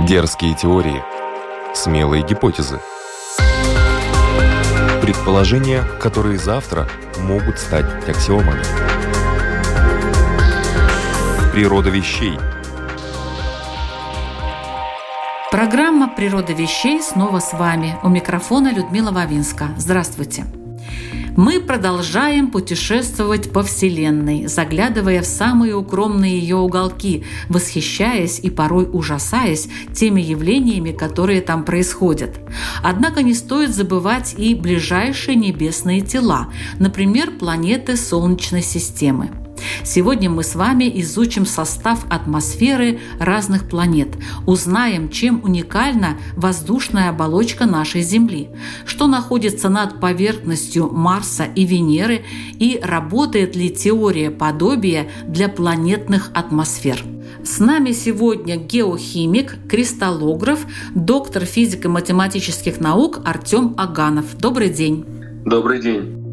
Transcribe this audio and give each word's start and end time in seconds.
Дерзкие 0.00 0.54
теории, 0.54 1.02
смелые 1.74 2.22
гипотезы. 2.22 2.78
Предположения, 5.00 5.82
которые 6.00 6.38
завтра 6.38 6.86
могут 7.20 7.58
стать 7.58 7.86
аксиомами. 8.06 8.62
Природа 11.52 11.88
вещей. 11.88 12.38
Программа 15.50 16.08
«Природа 16.08 16.52
вещей» 16.52 17.00
снова 17.00 17.38
с 17.38 17.54
вами. 17.54 17.96
У 18.02 18.08
микрофона 18.08 18.72
Людмила 18.72 19.12
Вавинска. 19.12 19.68
Здравствуйте. 19.78 20.44
Мы 21.36 21.60
продолжаем 21.60 22.50
путешествовать 22.50 23.52
по 23.52 23.62
Вселенной, 23.62 24.46
заглядывая 24.46 25.20
в 25.20 25.26
самые 25.26 25.76
укромные 25.76 26.38
ее 26.38 26.56
уголки, 26.56 27.24
восхищаясь 27.50 28.40
и 28.40 28.48
порой 28.48 28.88
ужасаясь 28.90 29.68
теми 29.92 30.22
явлениями, 30.22 30.92
которые 30.92 31.42
там 31.42 31.66
происходят. 31.66 32.40
Однако 32.82 33.22
не 33.22 33.34
стоит 33.34 33.74
забывать 33.74 34.34
и 34.38 34.54
ближайшие 34.54 35.36
небесные 35.36 36.00
тела, 36.00 36.48
например, 36.78 37.32
планеты 37.32 37.98
Солнечной 37.98 38.62
системы. 38.62 39.45
Сегодня 39.84 40.30
мы 40.30 40.42
с 40.42 40.54
вами 40.54 40.90
изучим 41.00 41.46
состав 41.46 42.04
атмосферы 42.10 43.00
разных 43.18 43.68
планет, 43.68 44.16
узнаем, 44.46 45.08
чем 45.10 45.40
уникальна 45.42 46.16
воздушная 46.36 47.10
оболочка 47.10 47.66
нашей 47.66 48.02
Земли, 48.02 48.48
что 48.84 49.06
находится 49.06 49.68
над 49.68 50.00
поверхностью 50.00 50.90
Марса 50.92 51.44
и 51.44 51.64
Венеры 51.64 52.24
и 52.58 52.80
работает 52.82 53.56
ли 53.56 53.70
теория 53.70 54.30
подобия 54.30 55.08
для 55.26 55.48
планетных 55.48 56.30
атмосфер. 56.34 57.02
С 57.44 57.58
нами 57.58 57.92
сегодня 57.92 58.56
геохимик, 58.56 59.56
кристаллограф, 59.68 60.66
доктор 60.94 61.44
физико-математических 61.44 62.80
наук 62.80 63.20
Артем 63.24 63.74
Аганов. 63.76 64.36
Добрый 64.36 64.68
день. 64.68 65.04
Добрый 65.44 65.80
день. 65.80 66.25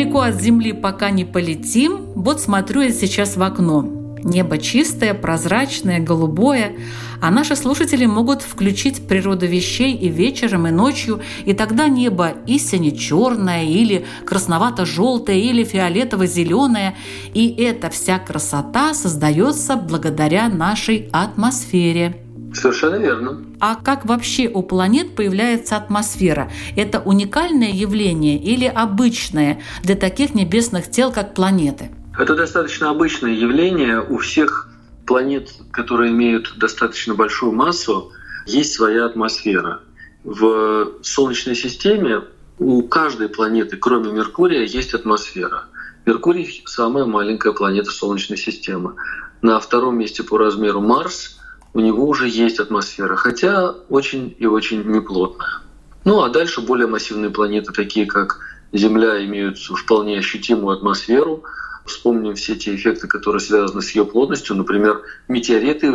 Далеко 0.00 0.20
от 0.22 0.40
Земли 0.40 0.72
пока 0.72 1.10
не 1.10 1.26
полетим. 1.26 2.12
Вот 2.14 2.40
смотрю 2.40 2.80
я 2.80 2.90
сейчас 2.90 3.36
в 3.36 3.42
окно. 3.42 3.82
Небо 4.24 4.56
чистое, 4.56 5.12
прозрачное, 5.12 6.00
голубое, 6.00 6.72
а 7.20 7.30
наши 7.30 7.54
слушатели 7.54 8.06
могут 8.06 8.40
включить 8.40 9.06
природу 9.06 9.44
вещей 9.44 9.94
и 9.94 10.08
вечером, 10.08 10.66
и 10.66 10.70
ночью, 10.70 11.20
и 11.44 11.52
тогда 11.52 11.88
небо 11.88 12.32
истине 12.46 12.92
черное, 12.92 13.64
или 13.64 14.06
красновато-желтое, 14.24 15.38
или 15.38 15.64
фиолетово-зеленое, 15.64 16.96
и 17.34 17.54
эта 17.58 17.90
вся 17.90 18.18
красота 18.18 18.94
создается 18.94 19.76
благодаря 19.76 20.48
нашей 20.48 21.10
атмосфере. 21.12 22.29
Совершенно 22.52 22.96
верно. 22.96 23.44
А 23.60 23.76
как 23.76 24.04
вообще 24.04 24.48
у 24.48 24.62
планет 24.62 25.14
появляется 25.14 25.76
атмосфера? 25.76 26.50
Это 26.76 27.00
уникальное 27.00 27.70
явление 27.70 28.38
или 28.38 28.66
обычное 28.66 29.62
для 29.82 29.94
таких 29.94 30.34
небесных 30.34 30.90
тел, 30.90 31.12
как 31.12 31.34
планеты? 31.34 31.90
Это 32.18 32.34
достаточно 32.34 32.90
обычное 32.90 33.32
явление. 33.32 34.00
У 34.00 34.18
всех 34.18 34.68
планет, 35.06 35.52
которые 35.70 36.12
имеют 36.12 36.54
достаточно 36.58 37.14
большую 37.14 37.52
массу, 37.52 38.12
есть 38.46 38.72
своя 38.72 39.06
атмосфера. 39.06 39.80
В 40.24 40.88
Солнечной 41.02 41.54
системе 41.54 42.22
у 42.58 42.82
каждой 42.82 43.28
планеты, 43.28 43.76
кроме 43.76 44.12
Меркурия, 44.12 44.64
есть 44.64 44.92
атмосфера. 44.92 45.64
Меркурий– 46.04 46.62
самая 46.66 47.04
маленькая 47.04 47.52
планета 47.52 47.90
Солнечной 47.90 48.38
системы. 48.38 48.94
На 49.40 49.60
втором 49.60 49.98
месте 49.98 50.22
по 50.24 50.36
размеру 50.36 50.80
Марс– 50.80 51.36
у 51.72 51.80
него 51.80 52.06
уже 52.06 52.28
есть 52.28 52.58
атмосфера, 52.58 53.16
хотя 53.16 53.70
очень 53.88 54.34
и 54.38 54.46
очень 54.46 54.82
неплотная. 54.82 55.60
Ну 56.04 56.22
а 56.22 56.28
дальше 56.28 56.60
более 56.60 56.86
массивные 56.86 57.30
планеты, 57.30 57.72
такие 57.72 58.06
как 58.06 58.38
Земля, 58.72 59.24
имеют 59.24 59.58
вполне 59.58 60.18
ощутимую 60.18 60.76
атмосферу. 60.76 61.44
Вспомним 61.86 62.34
все 62.34 62.54
те 62.54 62.74
эффекты, 62.74 63.08
которые 63.08 63.40
связаны 63.40 63.82
с 63.82 63.90
ее 63.90 64.04
плотностью. 64.04 64.54
Например, 64.54 65.02
метеориты, 65.28 65.92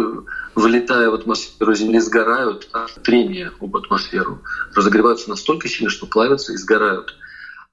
вылетая 0.55 1.09
в 1.09 1.13
атмосферу 1.13 1.73
Земли, 1.73 1.99
сгорают 1.99 2.67
от 2.73 2.93
трения 3.03 3.51
об 3.61 3.75
атмосферу. 3.77 4.41
Разогреваются 4.73 5.29
настолько 5.29 5.67
сильно, 5.69 5.89
что 5.89 6.05
плавятся 6.05 6.53
и 6.53 6.57
сгорают. 6.57 7.15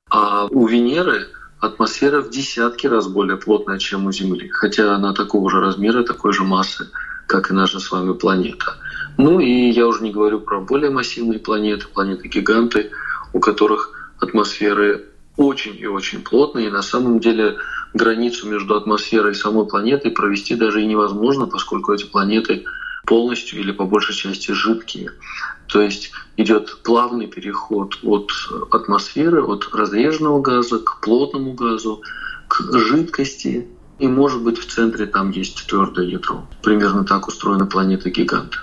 А 0.09 0.47
у 0.47 0.67
Венеры 0.67 1.29
атмосфера 1.61 2.21
в 2.21 2.31
десятки 2.31 2.87
раз 2.87 3.09
более 3.09 3.39
плотная, 3.39 3.79
чем 3.79 4.07
у 4.07 4.13
Земли. 4.13 4.49
Хотя 4.51 4.95
она 4.95 5.15
такого 5.15 5.51
же 5.51 5.61
размера, 5.61 6.05
такой 6.05 6.33
же 6.33 6.45
массы 6.45 6.89
как 7.27 7.51
и 7.51 7.55
наша 7.55 7.81
с 7.81 7.91
вами 7.91 8.13
планета. 8.13 8.77
Ну 9.19 9.41
и 9.41 9.71
я 9.71 9.87
уже 9.87 10.03
не 10.03 10.11
говорю 10.11 10.41
про 10.41 10.61
более 10.61 10.91
массивные 10.91 11.39
планеты, 11.39 11.87
планеты-гиганты, 11.93 12.91
у 13.33 13.41
которых 13.41 14.13
атмосферы 14.21 15.07
очень 15.37 15.77
и 15.79 15.87
очень 15.87 16.23
плотные. 16.23 16.69
И 16.69 16.71
на 16.71 16.83
самом 16.83 17.21
деле 17.21 17.57
границу 17.95 18.49
между 18.49 18.75
атмосферой 18.75 19.33
и 19.33 19.37
самой 19.37 19.67
планетой 19.67 20.11
провести 20.11 20.55
даже 20.55 20.83
и 20.83 20.87
невозможно, 20.87 21.47
поскольку 21.47 21.93
эти 21.93 22.05
планеты 22.05 22.65
полностью 23.07 23.61
или 23.61 23.73
по 23.73 23.85
большей 23.85 24.15
части 24.15 24.53
жидкие. 24.53 25.11
То 25.67 25.81
есть 25.81 26.13
идет 26.37 26.83
плавный 26.83 27.27
переход 27.27 27.99
от 28.03 28.31
атмосферы, 28.71 29.43
от 29.43 29.69
разреженного 29.73 30.41
газа 30.41 30.79
к 30.79 31.01
плотному 31.01 31.53
газу, 31.55 32.03
к 32.49 32.79
жидкости, 32.79 33.69
и, 34.03 34.09
может 34.09 34.43
быть, 34.43 34.59
в 34.59 34.67
центре 34.67 35.07
там 35.07 35.31
есть 35.31 35.65
твердое 35.69 36.07
ядро. 36.07 36.45
Примерно 36.61 37.05
так 37.05 37.29
устроена 37.29 37.67
планета-гигант. 37.67 38.59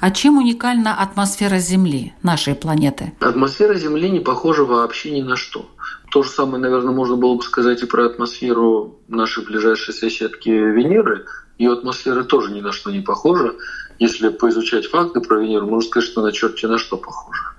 А 0.00 0.10
чем 0.10 0.36
уникальна 0.36 0.94
атмосфера 0.94 1.58
Земли, 1.58 2.12
нашей 2.22 2.54
планеты? 2.54 3.14
Атмосфера 3.20 3.72
Земли 3.74 4.10
не 4.10 4.20
похожа 4.20 4.64
вообще 4.64 5.10
ни 5.10 5.22
на 5.22 5.36
что. 5.36 5.70
То 6.10 6.22
же 6.22 6.28
самое, 6.28 6.60
наверное, 6.62 6.94
можно 6.94 7.16
было 7.16 7.36
бы 7.36 7.42
сказать 7.42 7.82
и 7.82 7.86
про 7.86 8.04
атмосферу 8.04 9.00
нашей 9.08 9.42
ближайшей 9.42 9.94
соседки 9.94 10.50
Венеры. 10.50 11.24
Ее 11.56 11.72
атмосфера 11.72 12.22
тоже 12.22 12.52
ни 12.52 12.60
на 12.60 12.72
что 12.72 12.90
не 12.90 13.00
похожа. 13.00 13.54
Если 13.98 14.28
поизучать 14.28 14.86
факты 14.86 15.22
про 15.22 15.40
Венеру, 15.40 15.66
можно 15.66 15.88
сказать, 15.88 16.10
что 16.10 16.20
она 16.20 16.30
черти 16.30 16.66
на 16.66 16.76
что 16.76 16.98
похожа. 16.98 17.54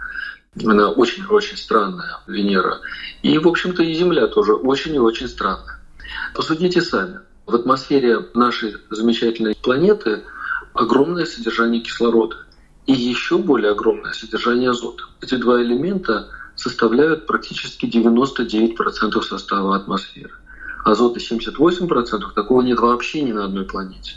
Она 0.63 0.91
очень-очень 0.91 1.57
странная, 1.57 2.19
Венера. 2.27 2.81
И, 3.23 3.35
в 3.39 3.47
общем-то, 3.47 3.81
и 3.81 3.95
Земля 3.95 4.27
тоже 4.27 4.53
очень 4.53 4.93
и 4.93 4.99
очень 4.99 5.27
странная. 5.27 5.78
Посудите 6.33 6.81
сами. 6.81 7.19
В 7.45 7.55
атмосфере 7.55 8.19
нашей 8.33 8.77
замечательной 8.89 9.55
планеты 9.55 10.23
огромное 10.73 11.25
содержание 11.25 11.81
кислорода 11.81 12.45
и 12.85 12.93
еще 12.93 13.37
более 13.37 13.71
огромное 13.71 14.13
содержание 14.13 14.69
азота. 14.69 15.03
Эти 15.21 15.35
два 15.35 15.61
элемента 15.61 16.29
составляют 16.55 17.25
практически 17.25 17.85
99% 17.85 19.21
состава 19.21 19.75
атмосферы. 19.75 20.33
Азота 20.85 21.19
78%, 21.19 22.33
такого 22.35 22.61
нет 22.61 22.79
вообще 22.79 23.21
ни 23.21 23.31
на 23.31 23.45
одной 23.45 23.65
планете. 23.65 24.15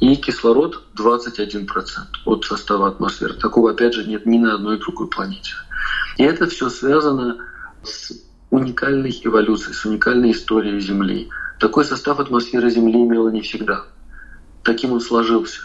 И 0.00 0.16
кислород 0.16 0.82
21% 0.96 1.66
от 2.24 2.44
состава 2.44 2.88
атмосферы. 2.88 3.34
Такого, 3.34 3.70
опять 3.70 3.94
же, 3.94 4.04
нет 4.04 4.26
ни 4.26 4.38
на 4.38 4.54
одной 4.54 4.78
другой 4.78 5.08
планете. 5.08 5.52
И 6.16 6.24
это 6.24 6.48
все 6.48 6.68
связано 6.70 7.38
с 7.82 8.12
уникальной 8.52 9.18
эволюции, 9.24 9.72
с 9.72 9.84
уникальной 9.86 10.30
историей 10.30 10.78
Земли. 10.78 11.30
Такой 11.58 11.84
состав 11.84 12.20
атмосферы 12.20 12.70
Земли 12.70 13.02
имела 13.02 13.30
не 13.30 13.40
всегда. 13.40 13.86
Таким 14.62 14.92
он 14.92 15.00
сложился. 15.00 15.62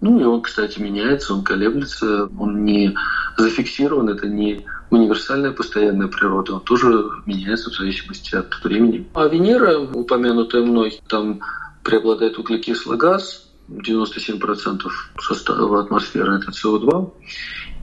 Ну 0.00 0.20
и 0.20 0.24
он, 0.24 0.42
кстати, 0.42 0.78
меняется, 0.78 1.34
он 1.34 1.42
колеблется, 1.42 2.30
он 2.38 2.64
не 2.64 2.96
зафиксирован, 3.36 4.08
это 4.08 4.28
не 4.28 4.64
универсальная 4.90 5.50
постоянная 5.50 6.06
природа, 6.06 6.54
он 6.54 6.60
тоже 6.60 7.10
меняется 7.26 7.70
в 7.70 7.74
зависимости 7.74 8.36
от 8.36 8.54
времени. 8.62 9.08
А 9.14 9.26
Венера, 9.26 9.76
упомянутая 9.80 10.62
мной, 10.62 11.00
там 11.08 11.40
преобладает 11.82 12.38
углекислый 12.38 12.96
газ, 12.96 13.50
97% 13.68 14.82
состава 15.20 15.80
атмосферы 15.80 16.36
это 16.36 16.52
СО2, 16.52 17.12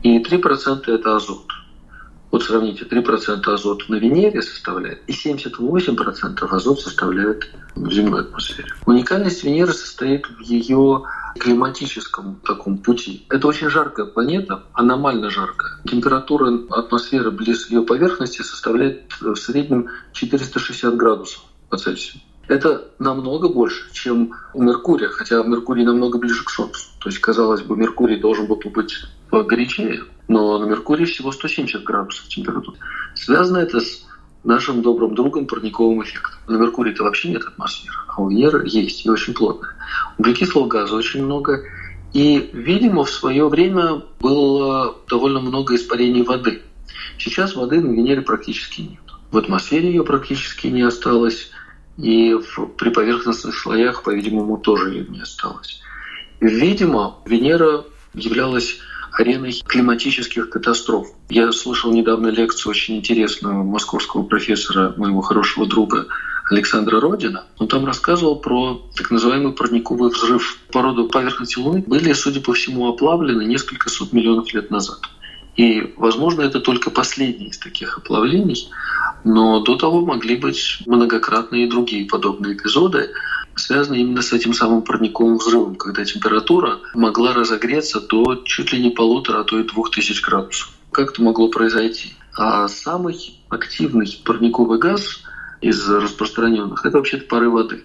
и 0.04 0.20
3% 0.20 0.84
это 0.88 1.16
азот. 1.18 1.46
Вот 2.36 2.44
сравните, 2.44 2.84
3% 2.84 3.48
азота 3.48 3.86
на 3.88 3.96
Венере 3.96 4.42
составляет, 4.42 5.02
и 5.08 5.14
78% 5.14 6.46
азот 6.46 6.82
составляет 6.82 7.50
в 7.76 7.90
земной 7.90 8.24
атмосфере. 8.24 8.68
Уникальность 8.86 9.46
Венеры 9.46 9.72
состоит 9.72 10.28
в 10.28 10.42
ее 10.42 11.04
климатическом 11.40 12.42
таком 12.46 12.80
пути. 12.80 13.26
Это 13.30 13.48
очень 13.48 13.70
жаркая 13.70 14.08
планета, 14.08 14.64
аномально 14.74 15.30
жаркая. 15.30 15.80
Температура 15.90 16.52
атмосферы 16.72 17.32
близ 17.32 17.70
ее 17.70 17.84
поверхности 17.84 18.42
составляет 18.42 19.04
в 19.22 19.38
среднем 19.38 19.88
460 20.12 20.94
градусов 20.98 21.42
по 21.70 21.78
Цельсию. 21.78 22.22
Это 22.48 22.90
намного 23.00 23.50
больше, 23.50 23.92
чем 23.92 24.34
у 24.54 24.62
Меркурия, 24.62 25.10
хотя 25.10 25.42
Меркурий 25.44 25.84
намного 25.84 26.18
ближе 26.20 26.44
к 26.44 26.50
Солнцу. 26.50 26.90
То 27.00 27.10
есть, 27.10 27.20
казалось 27.20 27.62
бы, 27.62 27.76
Меркурий 27.76 28.18
должен 28.18 28.46
был 28.46 28.60
быть 28.64 28.96
погорячее, 29.30 30.04
но 30.28 30.60
на 30.60 30.66
Меркурии 30.66 31.06
всего 31.06 31.32
170 31.32 31.84
градусов 31.84 32.28
температуры. 32.28 32.78
Связано 33.16 33.58
это 33.58 33.80
с 33.80 34.06
нашим 34.44 34.82
добрым 34.82 35.16
другом 35.16 35.48
парниковым 35.48 36.04
эффектом. 36.04 36.40
На 36.48 36.58
Меркурии-то 36.58 37.04
вообще 37.04 37.30
нет 37.30 37.44
атмосферы, 37.44 37.96
а 38.08 38.22
у 38.22 38.30
Венеры 38.30 38.68
есть, 38.68 39.06
и 39.06 39.10
очень 39.10 39.34
плотная. 39.34 39.72
Углекислого 40.18 40.68
газа 40.68 40.96
очень 40.96 41.24
много. 41.24 41.64
И, 42.14 42.50
видимо, 42.54 43.04
в 43.04 43.10
свое 43.10 43.50
время 43.50 44.04
было 44.20 44.96
довольно 45.10 45.42
много 45.42 45.76
испарений 45.76 46.22
воды. 46.22 46.62
Сейчас 47.18 47.56
воды 47.56 47.82
на 47.82 47.92
Венере 47.92 48.22
практически 48.22 48.82
нет. 48.82 49.00
В 49.32 49.38
атмосфере 49.38 49.90
ее 49.90 50.04
практически 50.04 50.68
не 50.68 50.84
осталось, 50.84 51.50
и 51.98 52.34
в, 52.34 52.68
при 52.78 52.90
поверхностных 52.90 53.58
слоях, 53.58 54.04
по-видимому, 54.04 54.58
тоже 54.58 54.92
ее 54.92 55.08
не 55.08 55.22
осталось. 55.22 55.82
Видимо, 56.40 57.20
Венера 57.26 57.86
являлась 58.14 58.78
ареной 59.14 59.54
климатических 59.66 60.50
катастроф. 60.50 61.08
Я 61.30 61.52
слышал 61.52 61.92
недавно 61.92 62.28
лекцию 62.28 62.72
очень 62.72 62.98
интересную 62.98 63.64
московского 63.64 64.24
профессора, 64.24 64.94
моего 64.98 65.22
хорошего 65.22 65.66
друга 65.66 66.08
Александра 66.50 67.00
Родина. 67.00 67.46
Он 67.58 67.68
там 67.68 67.86
рассказывал 67.86 68.36
про 68.36 68.82
так 68.96 69.12
называемый 69.12 69.54
парниковый 69.54 70.12
взрыв. 70.12 70.60
Породы 70.72 71.04
поверхности 71.04 71.58
Луны 71.58 71.84
были, 71.86 72.12
судя 72.14 72.42
по 72.42 72.54
всему, 72.54 72.88
оплавлены 72.90 73.46
несколько 73.46 73.90
сот 73.90 74.12
миллионов 74.12 74.54
лет 74.54 74.70
назад. 74.70 75.00
И, 75.56 75.94
возможно, 75.96 76.42
это 76.42 76.60
только 76.60 76.90
последний 76.90 77.48
из 77.48 77.58
таких 77.58 77.98
оплавлений, 77.98 78.68
но 79.26 79.60
до 79.60 79.76
того 79.76 80.06
могли 80.06 80.36
быть 80.38 80.84
многократные 80.86 81.68
другие 81.68 82.06
подобные 82.06 82.54
эпизоды, 82.54 83.10
связанные 83.56 84.02
именно 84.02 84.22
с 84.22 84.32
этим 84.32 84.54
самым 84.54 84.84
парниковым 84.84 85.40
взрывом, 85.40 85.76
когда 85.76 86.06
температура 86.06 86.78
могла 86.94 87.34
разогреться 87.34 88.00
до 88.00 88.36
чуть 88.46 88.72
ли 88.72 88.82
не 88.82 88.92
полутора, 88.92 89.40
а 89.40 89.44
то 89.44 89.60
и 89.60 89.64
двух 89.64 89.90
тысяч 89.90 90.22
градусов. 90.22 90.72
Как 90.92 91.12
это 91.12 91.24
могло 91.24 91.50
произойти? 91.50 92.14
А 92.38 92.68
самый 92.68 93.42
активный 93.50 94.08
парниковый 94.24 94.78
газ 94.78 95.24
из 95.60 95.90
распространенных– 95.90 96.86
это 96.86 96.98
вообще-то 96.98 97.26
пары 97.26 97.50
воды. 97.50 97.84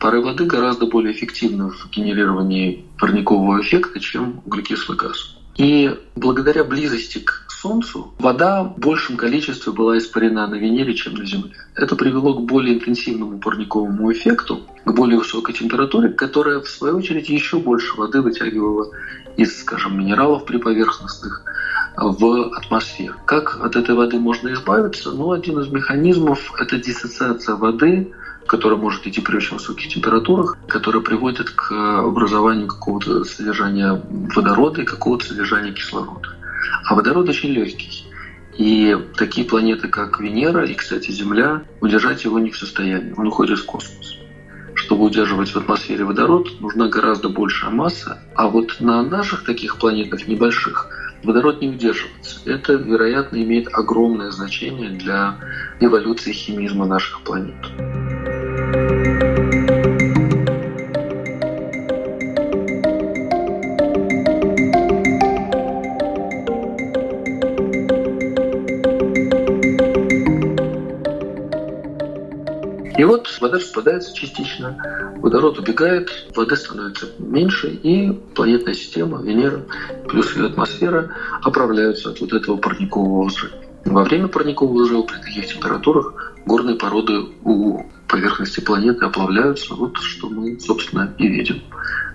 Пары 0.00 0.20
воды 0.20 0.44
гораздо 0.44 0.86
более 0.86 1.14
эффективны 1.14 1.70
в 1.70 1.88
генерировании 1.90 2.84
парникового 2.98 3.62
эффекта, 3.62 4.00
чем 4.00 4.42
углекислый 4.44 4.98
газ. 4.98 5.36
И 5.56 5.94
благодаря 6.16 6.64
близости 6.64 7.18
к 7.18 7.43
Солнцу 7.64 8.12
вода 8.18 8.62
в 8.62 8.78
большем 8.78 9.16
количестве 9.16 9.72
была 9.72 9.96
испарена 9.96 10.46
на 10.46 10.56
Венере, 10.56 10.92
чем 10.92 11.14
на 11.14 11.24
Земле. 11.24 11.54
Это 11.74 11.96
привело 11.96 12.34
к 12.34 12.42
более 12.42 12.74
интенсивному 12.74 13.38
парниковому 13.38 14.12
эффекту, 14.12 14.60
к 14.84 14.92
более 14.92 15.16
высокой 15.16 15.54
температуре, 15.54 16.10
которая, 16.10 16.60
в 16.60 16.68
свою 16.68 16.98
очередь, 16.98 17.30
еще 17.30 17.58
больше 17.58 17.96
воды 17.96 18.20
вытягивала 18.20 18.90
из, 19.38 19.58
скажем, 19.58 19.98
минералов 19.98 20.44
приповерхностных 20.44 21.42
в 21.96 22.54
атмосферу. 22.54 23.14
Как 23.24 23.58
от 23.64 23.76
этой 23.76 23.94
воды 23.94 24.18
можно 24.18 24.52
избавиться? 24.52 25.12
Ну, 25.12 25.32
один 25.32 25.58
из 25.60 25.68
механизмов– 25.68 26.52
это 26.58 26.76
диссоциация 26.76 27.56
воды 27.56 28.12
которая 28.46 28.78
может 28.78 29.06
идти 29.06 29.22
при 29.22 29.36
очень 29.36 29.56
высоких 29.56 29.88
температурах, 29.88 30.58
которая 30.68 31.02
приводит 31.02 31.48
к 31.48 31.72
образованию 31.72 32.66
какого-то 32.66 33.24
содержания 33.24 34.02
водорода 34.10 34.82
и 34.82 34.84
какого-то 34.84 35.24
содержания 35.24 35.72
кислорода. 35.72 36.33
А 36.84 36.94
водород 36.94 37.28
очень 37.28 37.50
легкий. 37.50 38.04
И 38.56 38.96
такие 39.16 39.46
планеты, 39.46 39.88
как 39.88 40.20
Венера 40.20 40.64
и, 40.64 40.74
кстати, 40.74 41.10
Земля, 41.10 41.62
удержать 41.80 42.24
его 42.24 42.38
не 42.38 42.50
в 42.50 42.56
состоянии. 42.56 43.14
Он 43.16 43.26
уходит 43.26 43.58
в 43.58 43.66
космос. 43.66 44.18
Чтобы 44.74 45.04
удерживать 45.04 45.48
в 45.48 45.56
атмосфере 45.56 46.04
водород, 46.04 46.60
нужна 46.60 46.88
гораздо 46.88 47.28
большая 47.28 47.70
масса. 47.70 48.22
А 48.34 48.48
вот 48.48 48.76
на 48.80 49.02
наших 49.02 49.44
таких 49.44 49.78
планетах 49.78 50.28
небольших 50.28 50.88
водород 51.24 51.62
не 51.62 51.68
удерживается. 51.68 52.38
Это, 52.44 52.74
вероятно, 52.74 53.42
имеет 53.42 53.68
огромное 53.72 54.30
значение 54.30 54.90
для 54.90 55.36
эволюции 55.80 56.32
химизма 56.32 56.86
наших 56.86 57.22
планет. 57.22 57.54
И 72.96 73.02
вот 73.02 73.28
вода 73.40 73.56
распадается 73.56 74.14
частично, 74.14 74.76
водород 75.16 75.58
убегает, 75.58 76.10
воды 76.36 76.54
становится 76.54 77.08
меньше, 77.18 77.68
и 77.68 78.12
планетная 78.34 78.74
система, 78.74 79.20
Венера, 79.20 79.62
плюс 80.08 80.36
ее 80.36 80.46
атмосфера 80.46 81.10
оправляются 81.42 82.10
от 82.10 82.20
вот 82.20 82.32
этого 82.32 82.56
парникового 82.56 83.24
взрыва. 83.26 83.56
Во 83.84 84.04
время 84.04 84.28
парникового 84.28 84.84
взрыва 84.84 85.02
при 85.02 85.16
таких 85.16 85.46
температурах 85.46 86.34
горные 86.46 86.76
породы 86.76 87.18
у 87.42 87.82
поверхности 88.08 88.60
планеты 88.60 89.04
оплавляются. 89.04 89.74
Вот 89.74 89.96
что 89.98 90.28
мы, 90.28 90.58
собственно, 90.60 91.12
и 91.18 91.26
видим 91.26 91.62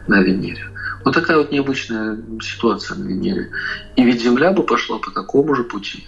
на 0.07 0.21
Венере. 0.21 0.63
Вот 1.03 1.13
такая 1.13 1.37
вот 1.37 1.51
необычная 1.51 2.17
ситуация 2.41 2.97
на 2.97 3.07
Венере. 3.07 3.51
И 3.97 4.03
ведь 4.03 4.21
Земля 4.21 4.51
бы 4.51 4.63
пошла 4.63 4.97
по 4.97 5.11
такому 5.11 5.53
же 5.55 5.65
пути, 5.65 6.07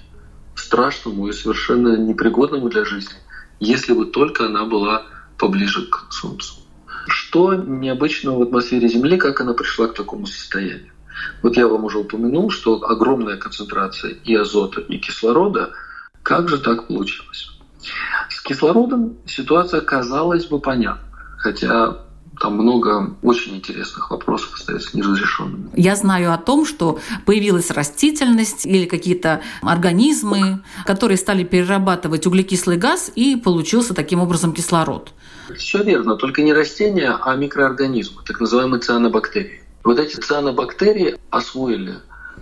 страшному 0.56 1.28
и 1.28 1.34
совершенно 1.34 1.98
непригодному 1.98 2.70
для 2.70 2.86
жизни– 2.86 3.16
если 3.62 3.94
бы 3.94 4.06
только 4.08 4.48
она 4.48 4.66
была 4.66 5.04
поближе 5.38 5.88
к 5.88 6.08
Солнцу. 6.12 6.56
Что 7.08 7.54
необычного 7.54 8.40
в 8.40 8.42
атмосфере 8.42 8.88
Земли, 8.90 9.18
как 9.18 9.40
она 9.40 9.54
пришла 9.54 9.88
к 9.88 9.94
такому 9.94 10.26
состоянию? 10.26 10.92
Вот 11.44 11.56
я 11.56 11.68
вам 11.68 11.86
уже 11.86 12.00
упомянул, 12.00 12.50
что 12.50 12.84
огромная 12.84 13.38
концентрация 13.38 14.12
и 14.12 14.36
азота, 14.36 14.82
и 14.82 14.98
кислорода. 14.98 15.72
Как 16.24 16.50
же 16.50 16.58
так 16.58 16.88
получилось? 16.88 17.52
С 18.30 18.42
кислородом 18.42 19.18
ситуация 19.28 19.82
казалась 19.82 20.46
бы 20.46 20.60
понятна, 20.60 21.08
хотя 21.38 21.98
там 22.42 22.56
много 22.56 23.16
очень 23.22 23.56
интересных 23.58 24.10
вопросов 24.10 24.54
остается 24.56 24.98
неразрешенными. 24.98 25.70
Я 25.76 25.96
знаю 25.96 26.34
о 26.34 26.38
том, 26.38 26.66
что 26.66 27.00
появилась 27.26 27.70
растительность 27.70 28.66
или 28.66 28.86
какие-то 28.86 29.42
организмы, 29.62 30.64
которые 30.86 31.18
стали 31.18 31.44
перерабатывать 31.44 32.26
углекислый 32.26 32.78
газ, 32.78 33.12
и 33.16 33.36
получился 33.36 33.94
таким 33.94 34.20
образом 34.20 34.54
кислород. 34.54 35.14
Все 35.56 35.84
верно, 35.84 36.16
только 36.16 36.42
не 36.42 36.54
растения, 36.54 37.16
а 37.22 37.36
микроорганизмы, 37.36 38.24
так 38.26 38.40
называемые 38.40 38.82
цианобактерии. 38.82 39.62
Вот 39.84 40.00
эти 40.00 40.16
цианобактерии 40.16 41.18
освоили 41.30 42.00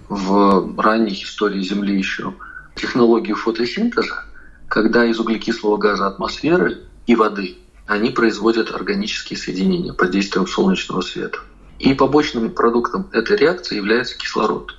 в 0.07 0.81
ранней 0.81 1.13
истории 1.13 1.62
Земли 1.62 1.98
еще 1.98 2.34
технологию 2.75 3.36
фотосинтеза, 3.36 4.24
когда 4.69 5.06
из 5.06 5.19
углекислого 5.19 5.78
газа 5.78 6.07
атмосферы 6.07 6.84
и 7.06 7.15
воды 7.15 7.58
они 7.89 8.12
производят 8.12 8.69
органические 8.69 9.36
соединения 9.36 9.93
под 9.93 10.12
действием 10.12 10.46
солнечного 10.46 11.01
света. 11.01 11.39
И 11.79 11.96
побочным 11.96 12.51
продуктом 12.51 13.10
этой 13.13 13.36
реакции 13.36 13.77
является 13.77 14.15
кислород. 14.15 14.75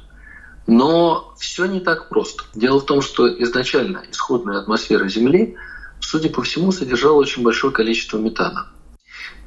Но 0.68 1.34
все 1.36 1.64
не 1.64 1.80
так 1.80 2.08
просто. 2.08 2.44
Дело 2.54 2.78
в 2.78 2.86
том, 2.86 3.02
что 3.02 3.26
изначально 3.42 4.04
исходная 4.12 4.58
атмосфера 4.58 5.08
Земли, 5.08 5.56
судя 5.98 6.30
по 6.30 6.42
всему, 6.42 6.70
содержала 6.70 7.14
очень 7.14 7.42
большое 7.42 7.72
количество 7.72 8.16
метана. 8.16 8.68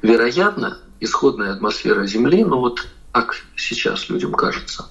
Вероятно, 0.02 0.76
исходная 1.00 1.54
атмосфера 1.54 2.04
Земли, 2.04 2.44
ну 2.44 2.58
вот 2.58 2.86
так 3.14 3.34
сейчас 3.56 4.10
людям 4.10 4.34
кажется, 4.34 4.90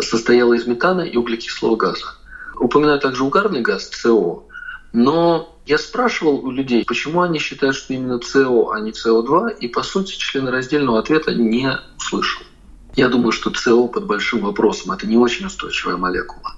состояла 0.00 0.54
из 0.54 0.64
метана 0.64 1.00
и 1.00 1.16
углекислого 1.16 1.74
газа. 1.74 2.06
Упоминаю 2.54 3.00
также 3.00 3.24
угарный 3.24 3.62
газ, 3.62 3.90
СО, 3.90 4.44
но 4.92 5.55
я 5.66 5.78
спрашивал 5.78 6.46
у 6.46 6.52
людей, 6.52 6.84
почему 6.86 7.22
они 7.22 7.40
считают, 7.40 7.74
что 7.74 7.92
именно 7.92 8.20
СО, 8.20 8.70
а 8.70 8.80
не 8.80 8.92
СО2, 8.92 9.58
и 9.58 9.66
по 9.66 9.82
сути 9.82 10.16
членораздельного 10.16 11.00
ответа 11.00 11.34
не 11.34 11.68
услышал. 11.96 12.42
Я 12.94 13.08
думаю, 13.08 13.32
что 13.32 13.52
СО 13.52 13.88
под 13.88 14.06
большим 14.06 14.40
вопросом. 14.40 14.92
Это 14.92 15.08
не 15.08 15.16
очень 15.16 15.46
устойчивая 15.46 15.96
молекула. 15.96 16.54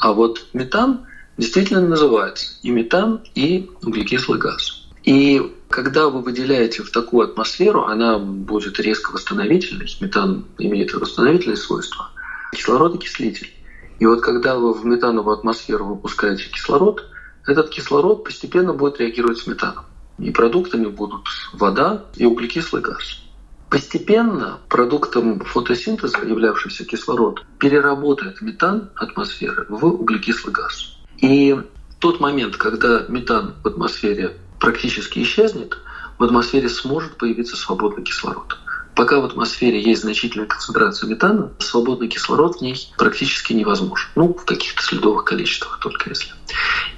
А 0.00 0.12
вот 0.12 0.46
метан 0.54 1.06
действительно 1.36 1.86
называется 1.86 2.54
и 2.62 2.70
метан, 2.70 3.20
и 3.34 3.70
углекислый 3.82 4.38
газ. 4.38 4.88
И 5.04 5.54
когда 5.68 6.08
вы 6.08 6.22
выделяете 6.22 6.82
в 6.82 6.90
такую 6.90 7.28
атмосферу, 7.28 7.84
она 7.84 8.18
будет 8.18 8.80
резко 8.80 9.12
восстановительной. 9.12 9.88
Метан 10.00 10.46
имеет 10.58 10.94
восстановительные 10.94 11.56
свойства. 11.58 12.10
Кислород– 12.52 12.94
окислитель. 12.96 13.52
И 13.98 14.06
вот 14.06 14.22
когда 14.22 14.56
вы 14.56 14.72
в 14.72 14.84
метановую 14.86 15.36
атмосферу 15.36 15.84
выпускаете 15.84 16.48
кислород– 16.48 17.04
этот 17.46 17.70
кислород 17.70 18.24
постепенно 18.24 18.72
будет 18.72 19.00
реагировать 19.00 19.38
с 19.38 19.46
метаном. 19.46 19.84
И 20.18 20.30
продуктами 20.30 20.86
будут 20.86 21.26
вода 21.52 22.04
и 22.16 22.26
углекислый 22.26 22.82
газ. 22.82 23.22
Постепенно 23.70 24.58
продуктом 24.68 25.40
фотосинтеза, 25.40 26.18
являвшийся 26.18 26.84
кислород, 26.84 27.44
переработает 27.58 28.42
метан 28.42 28.90
атмосферы 28.96 29.66
в 29.68 29.84
углекислый 29.86 30.52
газ. 30.52 30.96
И 31.18 31.56
тот 32.00 32.18
момент, 32.18 32.56
когда 32.56 33.04
метан 33.08 33.54
в 33.62 33.68
атмосфере 33.68 34.36
практически 34.58 35.20
исчезнет, 35.22 35.78
в 36.18 36.24
атмосфере 36.24 36.68
сможет 36.68 37.16
появиться 37.16 37.56
свободный 37.56 38.02
кислород. 38.02 38.58
Пока 38.94 39.20
в 39.20 39.24
атмосфере 39.24 39.80
есть 39.80 40.02
значительная 40.02 40.46
концентрация 40.46 41.08
метана, 41.08 41.52
свободный 41.58 42.08
кислород 42.08 42.58
в 42.58 42.60
ней 42.60 42.76
практически 42.98 43.52
невозможен. 43.52 44.08
Ну, 44.14 44.34
в 44.34 44.44
каких-то 44.44 44.82
следовых 44.82 45.24
количествах 45.24 45.78
только 45.80 46.10
если. 46.10 46.32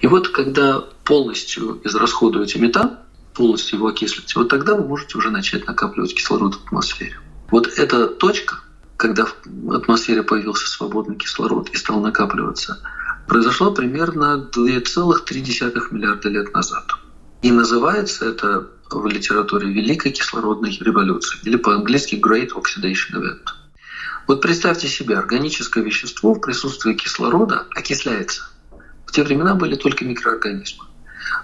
И 0.01 0.07
вот 0.07 0.29
когда 0.29 0.81
полностью 1.05 1.81
израсходуете 1.85 2.59
метан, 2.59 2.99
полностью 3.35 3.79
его 3.79 3.89
окислите, 3.89 4.35
вот 4.37 4.49
тогда 4.49 4.75
вы 4.75 4.87
можете 4.87 5.19
уже 5.19 5.31
начать 5.31 5.67
накапливать 5.67 6.15
кислород 6.15 6.55
в 6.55 6.67
атмосфере. 6.67 7.19
Вот 7.51 7.69
эта 7.77 8.09
точка, 8.09 8.57
когда 8.97 9.27
в 9.45 9.73
атмосфере 9.73 10.23
появился 10.23 10.67
свободный 10.67 11.17
кислород 11.17 11.69
и 11.71 11.77
стал 11.77 12.01
накапливаться, 12.01 12.81
произошла 13.29 13.71
примерно 13.71 14.49
2,3 14.55 15.89
миллиарда 15.91 16.29
лет 16.29 16.53
назад. 16.55 16.85
И 17.43 17.51
называется 17.51 18.25
это 18.25 18.69
в 19.01 19.07
литературе 19.07 19.73
Великой 19.73 20.13
кислородной 20.13 20.77
революции, 20.81 21.39
или 21.45 21.57
по-английски 21.57 22.17
Great 22.17 22.51
Oxidation 22.51 23.15
Event. 23.15 23.47
Вот 24.27 24.41
представьте 24.41 24.89
себе, 24.89 25.17
органическое 25.17 25.83
вещество 25.83 26.35
в 26.35 26.41
присутствии 26.41 26.95
кислорода 26.95 27.67
окисляется. 27.71 28.49
В 29.07 29.13
те 29.13 29.23
времена 29.23 29.55
были 29.55 29.75
только 29.75 30.05
микроорганизмы. 30.05 30.85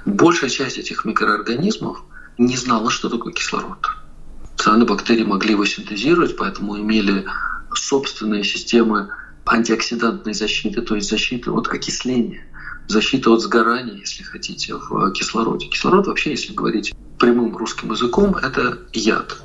Большая 0.04 0.50
часть 0.50 0.78
этих 0.78 1.04
микроорганизмов 1.04 2.02
не 2.38 2.56
знала, 2.56 2.90
что 2.90 3.08
такое 3.08 3.32
кислород. 3.32 3.86
Цианобактерии 4.56 5.24
могли 5.24 5.52
его 5.52 5.64
синтезировать, 5.64 6.36
поэтому 6.36 6.78
имели 6.78 7.26
собственные 7.74 8.44
системы 8.44 9.08
антиоксидантной 9.46 10.34
защиты, 10.34 10.82
то 10.82 10.94
есть 10.94 11.08
защиты 11.08 11.50
от 11.50 11.68
окисления, 11.68 12.46
защиты 12.88 13.30
от 13.30 13.40
сгорания, 13.40 13.94
если 13.94 14.22
хотите, 14.22 14.74
в 14.74 15.12
кислороде. 15.12 15.66
Кислород 15.66 16.06
вообще, 16.06 16.30
если 16.30 16.52
говорить 16.52 16.94
прямым 17.18 17.56
русским 17.56 17.92
языком, 17.92 18.34
это 18.36 18.78
яд. 18.92 19.40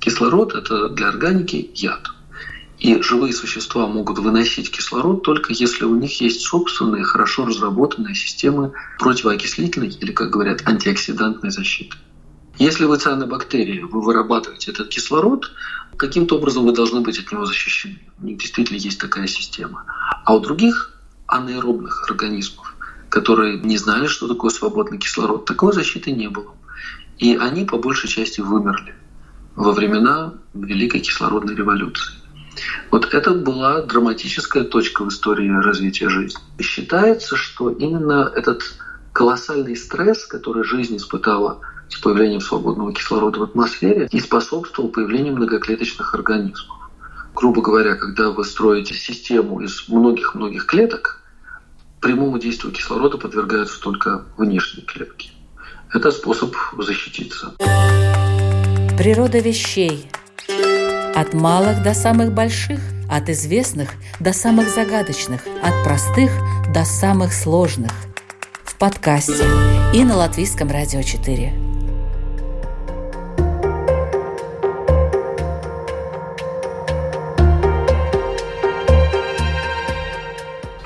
Кислород– 0.00 0.54
это 0.54 0.88
для 0.88 1.08
органики 1.08 1.70
яд. 1.74 2.10
И 2.78 3.00
живые 3.00 3.32
существа 3.32 3.86
могут 3.86 4.18
выносить 4.18 4.72
кислород 4.72 5.22
только 5.22 5.52
если 5.52 5.84
у 5.84 5.94
них 5.94 6.20
есть 6.20 6.40
собственные, 6.40 7.04
хорошо 7.04 7.46
разработанные 7.46 8.16
системы 8.16 8.72
противоокислительной 8.98 9.90
или, 9.90 10.10
как 10.10 10.30
говорят, 10.30 10.66
антиоксидантной 10.66 11.52
защиты. 11.52 11.96
Если 12.58 12.84
вы 12.84 12.98
цианобактерии, 12.98 13.82
вы 13.82 14.02
вырабатываете 14.02 14.72
этот 14.72 14.88
кислород, 14.88 15.52
каким-то 15.96 16.36
образом 16.36 16.64
вы 16.64 16.72
должны 16.72 17.00
быть 17.00 17.20
от 17.20 17.30
него 17.30 17.46
защищены. 17.46 18.00
У 18.20 18.26
них 18.26 18.38
действительно 18.38 18.78
есть 18.78 18.98
такая 18.98 19.28
система. 19.28 19.84
А 20.24 20.34
у 20.34 20.40
других 20.40 20.90
анаэробных 21.28 22.10
организмов, 22.10 22.71
которые 23.12 23.60
не 23.60 23.76
знали, 23.76 24.06
что 24.06 24.26
такое 24.26 24.50
свободный 24.50 24.96
кислород, 24.96 25.44
такой 25.44 25.74
защиты 25.74 26.12
не 26.12 26.28
было. 26.28 26.54
И 27.18 27.36
они 27.36 27.66
по 27.66 27.76
большей 27.76 28.08
части 28.08 28.40
вымерли 28.40 28.94
во 29.54 29.72
времена 29.72 30.32
Великой 30.54 31.00
кислородной 31.00 31.54
революции. 31.54 32.14
Вот 32.90 33.12
это 33.12 33.34
была 33.34 33.82
драматическая 33.82 34.64
точка 34.64 35.04
в 35.04 35.08
истории 35.08 35.50
развития 35.50 36.08
жизни. 36.08 36.40
И 36.56 36.62
считается, 36.62 37.36
что 37.36 37.68
именно 37.68 38.32
этот 38.34 38.62
колоссальный 39.12 39.76
стресс, 39.76 40.24
который 40.24 40.64
жизнь 40.64 40.96
испытала 40.96 41.60
с 41.90 41.98
появлением 41.98 42.40
свободного 42.40 42.94
кислорода 42.94 43.40
в 43.40 43.42
атмосфере, 43.42 44.08
и 44.10 44.20
способствовал 44.20 44.88
появлению 44.88 45.36
многоклеточных 45.36 46.14
организмов. 46.14 46.78
Грубо 47.34 47.60
говоря, 47.60 47.94
когда 47.94 48.30
вы 48.30 48.42
строите 48.42 48.94
систему 48.94 49.60
из 49.60 49.86
многих-многих 49.86 50.64
клеток, 50.64 51.21
прямому 52.02 52.38
действию 52.38 52.72
кислорода 52.72 53.16
подвергаются 53.16 53.80
только 53.80 54.24
внешние 54.36 54.84
клетки. 54.84 55.30
Это 55.92 56.10
способ 56.10 56.54
защититься. 56.78 57.54
Природа 58.98 59.38
вещей– 59.38 60.10
от 61.14 61.34
малых 61.34 61.82
до 61.82 61.94
самых 61.94 62.32
больших, 62.32 62.80
от 63.10 63.28
известных 63.28 63.90
до 64.20 64.32
самых 64.32 64.68
загадочных, 64.68 65.42
от 65.62 65.84
простых 65.84 66.30
до 66.72 66.84
самых 66.84 67.32
сложных. 67.32 67.92
В 68.64 68.76
подкасте 68.76 69.44
и 69.94 70.04
на 70.04 70.16
Латвийском 70.16 70.70
радио 70.70 71.02
4. 71.02 71.71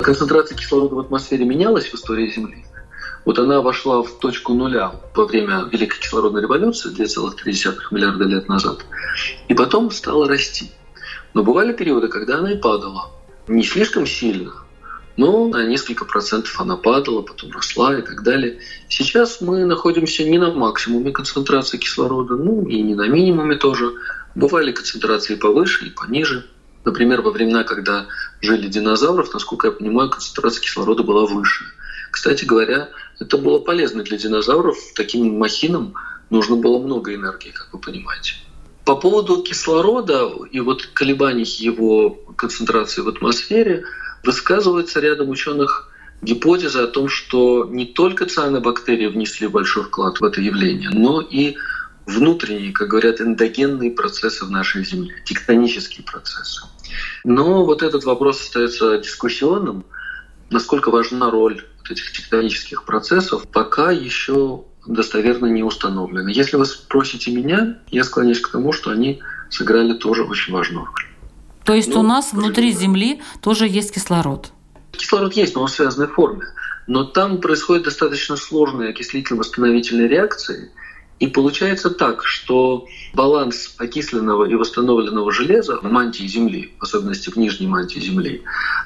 Концентрация 0.07 0.57
кислорода 0.57 0.95
в 0.95 0.99
атмосфере 0.99 1.43
менялась 1.43 1.87
в 1.87 1.93
истории 1.93 2.31
Земли. 2.31 2.63
Вот 3.25 3.39
она 3.39 3.59
вошла 3.59 4.01
в 4.01 4.19
точку 4.19 4.53
нуля 4.53 4.93
во 5.13 5.25
время 5.25 5.67
Великой 5.69 5.99
кислородной 5.99 6.43
революции 6.43 6.95
2,3 6.95 7.73
миллиарда 7.91 8.23
лет 8.23 8.47
назад. 8.47 8.85
И 9.49 9.53
потом 9.53 9.91
стала 9.91 10.29
расти. 10.29 10.71
Но 11.33 11.43
бывали 11.43 11.73
периоды, 11.73 12.07
когда 12.07 12.37
она 12.37 12.53
и 12.53 12.57
падала. 12.57 13.11
Не 13.49 13.63
слишком 13.63 14.07
сильно, 14.07 14.53
но 15.17 15.49
на 15.49 15.65
несколько 15.65 16.05
процентов 16.05 16.57
она 16.61 16.77
падала, 16.77 17.21
потом 17.21 17.51
росла 17.51 17.99
и 17.99 18.01
так 18.01 18.23
далее. 18.23 18.59
Сейчас 18.87 19.41
мы 19.41 19.65
находимся 19.65 20.23
не 20.23 20.37
на 20.37 20.53
максимуме 20.53 21.11
концентрации 21.11 21.79
кислорода, 21.79 22.37
ну 22.37 22.65
и 22.65 22.81
не 22.81 22.95
на 22.95 23.09
минимуме 23.09 23.57
тоже. 23.57 23.91
Бывали 24.35 24.71
концентрации 24.71 25.35
повыше 25.35 25.87
и 25.87 25.89
пониже. 25.89 26.45
Например, 26.87 27.21
во 27.21 27.31
времена, 27.31 27.65
когда 27.65 28.07
жили 28.39 28.69
динозавров, 28.69 29.33
насколько 29.33 29.67
я 29.67 29.73
понимаю, 29.73 30.09
концентрация 30.09 30.61
кислорода 30.61 31.03
была 31.03 31.25
выше. 31.25 31.65
Кстати 32.11 32.45
говоря, 32.45 32.87
это 33.19 33.37
было 33.37 33.59
полезно 33.59 34.03
для 34.03 34.17
динозавров. 34.17 34.77
Таким 34.95 35.37
махинам 35.37 35.95
нужно 36.29 36.55
было 36.55 36.79
много 36.79 37.13
энергии, 37.13 37.49
как 37.49 37.73
вы 37.73 37.79
понимаете. 37.79 38.35
По 38.85 38.95
поводу 38.95 39.43
кислорода 39.43 40.31
и 40.49 40.61
вот 40.61 40.85
колебаний 40.85 41.43
его 41.43 42.11
концентрации 42.37 43.01
в 43.01 43.09
атмосфере 43.09 43.83
высказывается 44.23 45.01
рядом 45.01 45.27
ученых 45.27 45.91
гипотеза 46.21 46.85
о 46.85 46.87
том, 46.87 47.09
что 47.09 47.67
не 47.69 47.85
только 47.85 48.27
цианобактерии 48.27 49.07
внесли 49.07 49.47
большой 49.47 49.83
вклад 49.83 50.21
в 50.21 50.23
это 50.23 50.39
явление, 50.39 50.89
но 50.89 51.19
и 51.19 51.57
внутренние, 52.05 52.71
как 52.71 52.87
говорят, 52.87 53.19
эндогенные 53.19 53.91
процессы 53.91 54.45
в 54.45 54.49
нашей 54.49 54.85
Земле, 54.85 55.13
тектонические 55.25 56.05
процессы. 56.05 56.61
Но 57.23 57.65
вот 57.65 57.83
этот 57.83 58.03
вопрос 58.03 58.41
остается 58.41 58.97
дискуссионным, 58.97 59.85
насколько 60.49 60.89
важна 60.91 61.29
роль 61.29 61.63
этих 61.89 62.11
тектонических 62.11 62.83
процессов 62.83 63.47
пока 63.47 63.91
еще 63.91 64.63
достоверно 64.85 65.47
не 65.47 65.63
установлено. 65.63 66.29
Если 66.29 66.55
вы 66.55 66.65
спросите 66.65 67.31
меня, 67.31 67.79
я 67.91 68.03
склоняюсь 68.03 68.39
к 68.39 68.51
тому, 68.51 68.71
что 68.71 68.91
они 68.91 69.21
сыграли 69.49 69.93
тоже 69.93 70.23
очень 70.23 70.53
важную 70.53 70.85
роль. 70.85 71.05
То 71.65 71.73
есть 71.73 71.93
ну, 71.93 71.99
у 71.99 72.03
нас 72.03 72.31
внутри 72.31 72.71
Земли 72.71 73.21
тоже 73.41 73.67
есть 73.67 73.93
кислород? 73.93 74.51
Кислород 74.93 75.33
есть, 75.33 75.55
но 75.55 75.61
он 75.61 75.67
в 75.67 75.71
связанной 75.71 76.07
форме. 76.07 76.45
Но 76.87 77.03
там 77.03 77.41
происходят 77.41 77.83
достаточно 77.83 78.37
сложные 78.37 78.91
окислительно-восстановительные 78.91 80.07
реакции. 80.07 80.71
И 81.19 81.27
получается 81.27 81.89
так, 81.89 82.23
что 82.23 82.85
баланс 83.13 83.73
окисленного 83.77 84.45
и 84.45 84.53
восстановленного 84.53 85.31
железа 85.31 85.77
в 85.77 85.83
мантии 85.83 86.27
Земли, 86.27 86.73
в 86.79 86.83
особенности 86.83 87.29
в 87.31 87.37
нижней 87.37 87.67
мантии 87.67 87.99
Земли, 87.99 88.43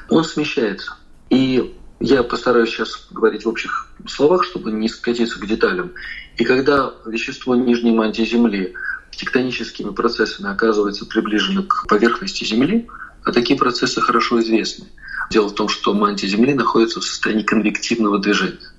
он 0.09 0.23
смещается. 0.23 0.95
И 1.29 1.75
я 1.99 2.23
постараюсь 2.23 2.69
сейчас 2.69 3.07
говорить 3.11 3.45
в 3.45 3.49
общих 3.49 3.89
словах, 4.07 4.45
чтобы 4.45 4.71
не 4.71 4.87
скатиться 4.87 5.39
к 5.39 5.45
деталям. 5.45 5.91
И 6.37 6.45
когда 6.45 6.93
вещество 7.05 7.55
нижней 7.55 7.91
мантии 7.91 8.23
Земли 8.23 8.73
тектоническими 9.11 9.91
процессами 9.91 10.49
оказывается 10.49 11.05
приближено 11.05 11.63
к 11.63 11.85
поверхности 11.87 12.45
Земли, 12.45 12.87
а 13.23 13.31
такие 13.31 13.59
процессы 13.59 14.01
хорошо 14.01 14.39
известны. 14.41 14.87
Дело 15.29 15.49
в 15.49 15.53
том, 15.53 15.69
что 15.69 15.93
мантия 15.93 16.27
Земли 16.27 16.53
находится 16.53 17.01
в 17.01 17.03
состоянии 17.03 17.43
конвективного 17.43 18.19
движения. 18.19 18.70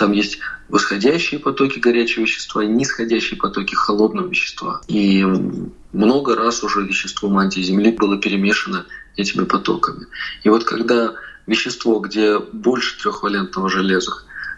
Там 0.00 0.12
есть 0.12 0.38
восходящие 0.70 1.38
потоки 1.38 1.78
горячего 1.78 2.22
вещества 2.22 2.64
нисходящие 2.64 3.38
потоки 3.38 3.74
холодного 3.74 4.28
вещества. 4.28 4.80
И 4.88 5.22
много 5.92 6.36
раз 6.36 6.64
уже 6.64 6.86
вещество 6.86 7.28
мантии 7.28 7.60
Земли 7.60 7.92
было 7.92 8.16
перемешано 8.16 8.86
этими 9.16 9.44
потоками. 9.44 10.06
И 10.42 10.48
вот 10.48 10.64
когда 10.64 11.16
вещество, 11.46 11.98
где 11.98 12.38
больше 12.38 12.98
трехвалентного 12.98 13.68
железа 13.68 14.12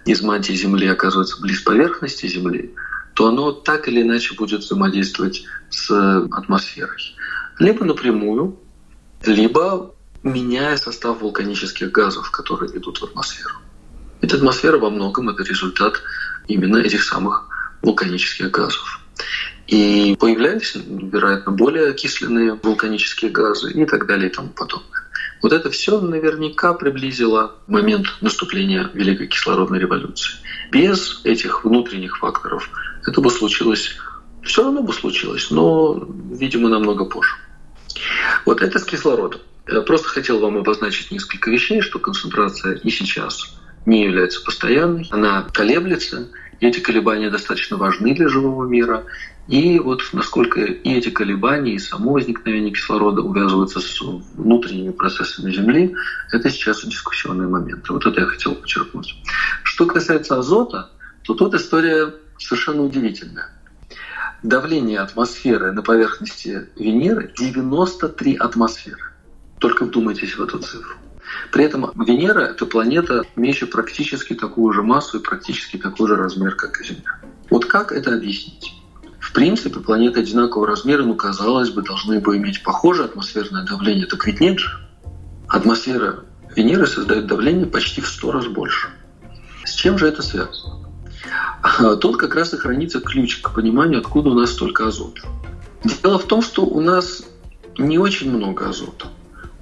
из 0.05 0.23
мантии 0.23 0.53
Земли 0.53 0.87
оказывается 0.87 1.43
близ 1.43 1.61
поверхности 1.63 2.29
Земли, 2.29 2.73
то 3.15 3.27
оно 3.27 3.51
так 3.51 3.89
или 3.89 4.03
иначе 4.03 4.37
будет 4.37 4.61
взаимодействовать 4.61 5.43
с 5.71 5.91
атмосферой. 6.31 7.17
Либо 7.59 7.85
напрямую, 7.85 8.61
либо 9.27 9.93
меняя 10.23 10.77
состав 10.77 11.21
вулканических 11.21 11.91
газов, 11.91 12.31
которые 12.31 12.79
идут 12.79 12.99
в 12.99 13.03
атмосферу. 13.03 13.57
Эта 14.23 14.37
атмосфера 14.37 14.79
во 14.79 14.89
многом 14.89 15.29
это 15.29 15.43
результат 15.43 16.01
именно 16.47 16.79
этих 16.79 17.03
самых 17.03 17.49
вулканических 17.83 18.51
газов. 18.51 19.01
И 19.67 20.17
появлялись, 20.19 20.75
вероятно, 20.77 21.53
более 21.53 21.91
окисленные 21.91 22.55
вулканические 22.55 23.33
газы 23.33 23.73
и 23.73 23.85
так 23.85 24.07
далее 24.07 24.31
и 24.31 24.33
тому 24.33 24.51
подобное. 24.51 25.03
Вот 25.43 25.53
это 25.53 25.71
все 25.71 26.01
наверняка 26.01 26.73
приблизило 26.73 27.57
момент 27.67 28.07
наступления 28.21 28.89
Великой 28.95 29.27
кислородной 29.27 29.81
революции. 29.81 30.35
Без 30.71 31.21
этих 31.25 31.65
внутренних 31.65 32.19
факторов 32.19 32.71
это 33.05 33.21
бы 33.21 33.29
случилось, 33.29 33.97
все 34.45 34.63
равно 34.63 34.83
бы 34.83 34.93
случилось, 34.93 35.51
но, 35.51 36.09
видимо, 36.31 36.69
намного 36.69 37.07
позже. 37.07 37.35
Вот 38.47 38.63
это 38.63 38.79
с 38.79 38.85
кислородом. 38.85 39.41
Я 39.67 39.81
просто 39.81 40.09
хотел 40.09 40.39
вам 40.39 40.59
обозначить 40.59 41.11
несколько 41.11 41.51
вещей, 41.51 41.81
что 41.81 41.99
концентрация 41.99 42.75
и 42.75 42.91
сейчас 42.91 43.53
не 43.87 44.05
является 44.05 44.43
постоянной, 44.45 45.09
она 45.11 45.47
колеблется, 45.53 46.29
и 46.61 46.67
эти 46.67 46.79
колебания 46.79 47.31
достаточно 47.31 47.77
важны 47.77 48.15
для 48.15 48.29
живого 48.29 48.67
мира. 48.67 49.05
И 49.49 49.81
вот 49.81 50.03
насколько 50.13 50.61
и 50.61 50.95
эти 50.95 51.11
колебания, 51.11 51.75
и 51.75 51.79
само 51.79 52.13
возникновение 52.13 52.73
кислорода 52.73 53.23
увязываются 53.23 53.81
с 53.81 54.01
внутренними 54.01 54.93
процессами 54.93 55.53
Земли, 55.53 55.95
это 56.31 56.51
сейчас 56.51 56.85
дискуссионные 56.85 57.49
моменты. 57.49 57.93
Вот 57.93 58.07
это 58.07 58.21
я 58.21 58.27
хотел 58.27 58.55
подчеркнуть. 58.55 59.17
Что 59.65 59.87
касается 59.87 60.39
азота, 60.39 60.91
то 61.25 61.35
тут 61.35 61.55
история 61.55 62.15
совершенно 62.39 62.83
удивительная. 62.83 63.49
Давление 64.45 65.01
атмосферы 65.01 65.73
на 65.73 65.83
поверхности 65.83 66.69
Венеры 66.77 67.33
93 67.37 68.37
атмосферы. 68.37 69.13
Только 69.59 69.85
вдумайтесь 69.85 70.37
в 70.37 70.43
эту 70.43 70.59
цифру. 70.59 70.97
При 71.51 71.65
этом 71.65 71.91
Венера— 72.07 72.41
это 72.51 72.67
планета, 72.67 73.25
имеющая 73.37 73.67
практически 73.67 74.35
такую 74.35 74.73
же 74.73 74.83
массу 74.83 75.19
и 75.19 75.23
практически 75.23 75.77
такой 75.77 76.09
же 76.09 76.17
размер, 76.17 76.55
как 76.55 76.81
и 76.81 76.85
Земля. 76.85 77.21
Вот 77.51 77.67
как 77.67 77.93
это 77.93 78.15
объяснить? 78.15 78.75
В 79.21 79.33
принципе, 79.33 79.81
планеты 79.81 80.21
одинакового 80.21 80.67
размера, 80.67 81.03
ну, 81.05 81.15
казалось 81.15 81.71
бы, 81.71 81.83
должны 81.83 82.21
бы 82.21 82.37
иметь 82.37 82.63
похожее 82.63 83.07
атмосферное 83.07 83.65
давление. 83.65 84.07
Так 84.07 84.27
ведь 84.27 84.41
нет 84.41 84.59
же. 84.59 84.71
Атмосфера 85.49 86.25
Венеры 86.55 86.87
создает 86.87 87.27
давление 87.27 87.67
почти 87.67 88.01
в 88.01 88.09
сто 88.09 88.33
раз 88.33 88.47
больше. 88.47 88.89
С 89.65 89.75
чем 89.75 89.99
же 89.99 90.09
это 90.09 90.23
связано? 90.23 90.87
Тут 92.01 92.17
как 92.17 92.35
раз 92.35 92.53
и 92.53 92.57
хранится 92.57 93.01
ключ 93.01 93.41
к 93.41 93.55
пониманию, 93.55 94.01
откуда 94.01 94.31
у 94.31 94.35
нас 94.35 94.51
столько 94.51 94.87
азота. 94.87 95.23
Дело 96.03 96.19
в 96.19 96.25
том, 96.25 96.43
что 96.43 96.65
у 96.65 96.81
нас 96.81 97.25
не 97.79 97.99
очень 97.99 98.31
много 98.31 98.69
азота. 98.69 99.09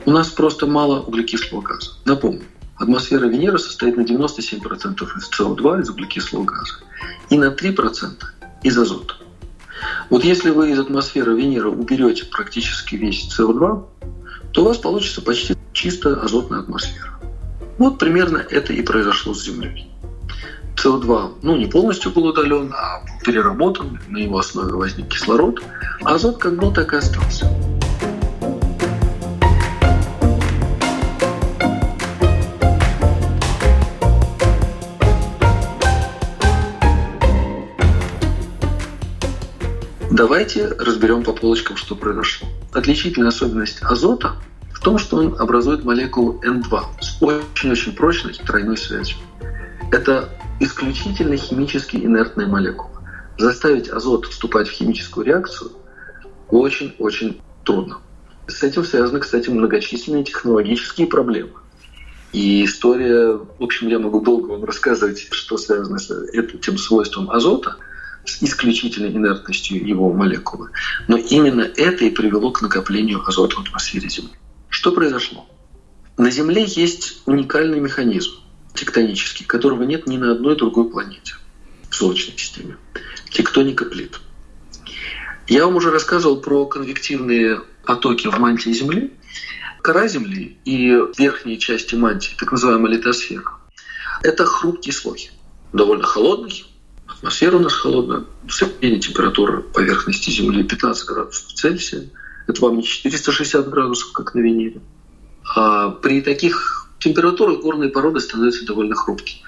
У 0.07 0.11
нас 0.11 0.29
просто 0.29 0.67
мало 0.67 1.01
углекислого 1.01 1.61
газа. 1.61 1.93
Напомню, 2.05 2.45
атмосфера 2.77 3.27
Венеры 3.27 3.59
состоит 3.59 3.97
на 3.97 4.03
97% 4.03 5.03
из 5.17 5.31
СО2, 5.31 5.83
из 5.83 5.91
углекислого 5.91 6.45
газа, 6.45 6.75
и 7.29 7.37
на 7.37 7.53
3% 7.53 8.25
из 8.63 8.79
азота. 8.79 9.15
Вот 10.09 10.25
если 10.25 10.51
вы 10.51 10.73
из 10.73 10.79
атмосферы 10.79 11.37
Венеры 11.37 11.71
уберете 11.71 12.25
практически 12.27 12.97
весь 12.97 13.29
СО2, 13.39 13.85
то 14.53 14.63
у 14.63 14.65
вас 14.65 14.79
получится 14.79 15.23
почти 15.23 15.55
чисто 15.73 16.21
азотная 16.21 16.61
атмосфера. 16.61 17.21
Вот 17.79 17.99
примерно 17.99 18.39
это 18.39 18.73
и 18.73 18.83
произошло 18.83 19.35
с 19.35 19.45
Землей. 19.45 19.91
СО2 20.77 21.41
ну, 21.43 21.57
не 21.57 21.67
полностью 21.67 22.11
был 22.11 22.27
удален, 22.27 22.73
а 22.73 23.03
переработан, 23.25 24.01
на 24.09 24.19
его 24.19 24.39
основе 24.39 24.73
возник 24.73 25.09
кислород, 25.09 25.63
а 26.03 26.15
азот 26.15 26.39
как 26.39 26.57
был, 26.57 26.73
так 26.73 26.93
и 26.93 26.97
остался. 26.97 27.47
Давайте 40.21 40.67
разберем 40.67 41.25
по 41.25 41.33
полочкам, 41.33 41.79
что 41.79 41.97
произошло. 41.97 42.47
Отличительная 42.75 43.29
особенность 43.29 43.79
азота 43.81 44.37
в 44.71 44.79
том, 44.81 44.99
что 44.99 45.17
он 45.17 45.35
образует 45.41 45.83
молекулу 45.83 46.39
N2 46.45 46.83
с 47.01 47.23
очень-очень 47.23 47.97
прочной 47.97 48.35
тройной 48.35 48.77
связью. 48.77 49.17
Это 49.91 50.29
исключительно 50.61 51.39
химически 51.39 51.97
инертная 51.97 52.47
молекула. 52.49 53.01
Заставить 53.39 53.89
азот 53.89 54.27
вступать 54.27 54.69
в 54.69 54.73
химическую 54.73 55.25
реакцию 55.25 55.71
очень-очень 56.51 57.41
трудно. 57.65 58.01
С 58.47 58.63
этим 58.63 58.85
связаны, 58.85 59.21
кстати, 59.21 59.49
многочисленные 59.49 60.25
технологические 60.25 61.07
проблемы. 61.07 61.53
И 62.35 62.67
история, 62.67 63.39
в 63.39 63.63
общем, 63.65 63.89
я 63.89 63.99
могу 63.99 64.21
долго 64.21 64.51
вам 64.51 64.65
рассказывать, 64.65 65.29
что 65.31 65.57
связано 65.57 65.99
с 65.99 66.11
этим 66.11 66.77
свойством 66.77 67.31
азота– 67.31 67.77
исключительной 68.41 69.11
инертностью 69.11 69.87
его 69.87 70.13
молекулы. 70.13 70.71
Но 71.09 71.17
именно 71.17 71.63
это 71.63 72.05
и 72.05 72.11
привело 72.11 72.51
к 72.53 72.63
накоплению 72.63 73.23
азота 73.27 73.57
в 73.57 73.61
атмосфере 73.61 74.09
Земли. 74.09 74.33
Что 74.69 74.93
произошло? 74.93 75.49
На 76.17 76.31
Земле 76.31 76.65
есть 76.67 77.23
уникальный 77.27 77.81
механизм 77.81 78.33
тектонический, 78.75 79.47
которого 79.47 79.83
нет 79.83 80.07
ни 80.07 80.17
на 80.17 80.33
одной 80.33 80.57
другой 80.57 80.89
планете 80.91 81.35
в 81.89 81.95
Солнечной 81.95 82.39
системе. 82.39 82.77
Тектоника 83.31 83.85
плит. 83.85 84.21
Я 85.49 85.65
вам 85.67 85.77
уже 85.77 85.91
рассказывал 85.91 86.41
про 86.41 86.67
конвективные 86.67 87.63
потоки 87.85 88.29
в 88.29 88.39
мантии 88.39 88.71
Земли. 88.71 89.13
Кора 89.83 90.07
Земли 90.09 90.59
и 90.65 90.97
верхние 91.19 91.59
части 91.59 91.95
мантии, 91.95 92.35
так 92.39 92.53
называемая 92.53 92.93
литосфера, 92.93 93.59
это 94.23 94.45
хрупкий 94.45 94.93
слой, 94.93 95.31
довольно 95.73 96.05
холодный, 96.05 96.65
Атмосфера 97.21 97.57
у 97.57 97.61
нас 97.61 97.75
холодная, 97.75 98.25
средняя 98.49 98.99
температура 98.99 99.61
поверхности 99.61 100.31
Земли 100.31 100.65
15 100.65 101.07
градусов 101.07 101.53
Цельсия. 101.53 102.09
Это 102.47 102.63
вам 102.63 102.79
не 102.79 102.83
460 102.83 103.69
градусов, 103.69 104.13
как 104.13 104.35
на 104.35 104.41
Венере. 104.41 104.81
А 105.55 105.91
при 105.91 106.23
таких 106.23 106.89
температурах 106.99 107.61
горные 107.61 107.91
породы 107.91 108.21
становятся 108.21 108.65
довольно 108.65 108.95
хрупкими. 108.95 109.43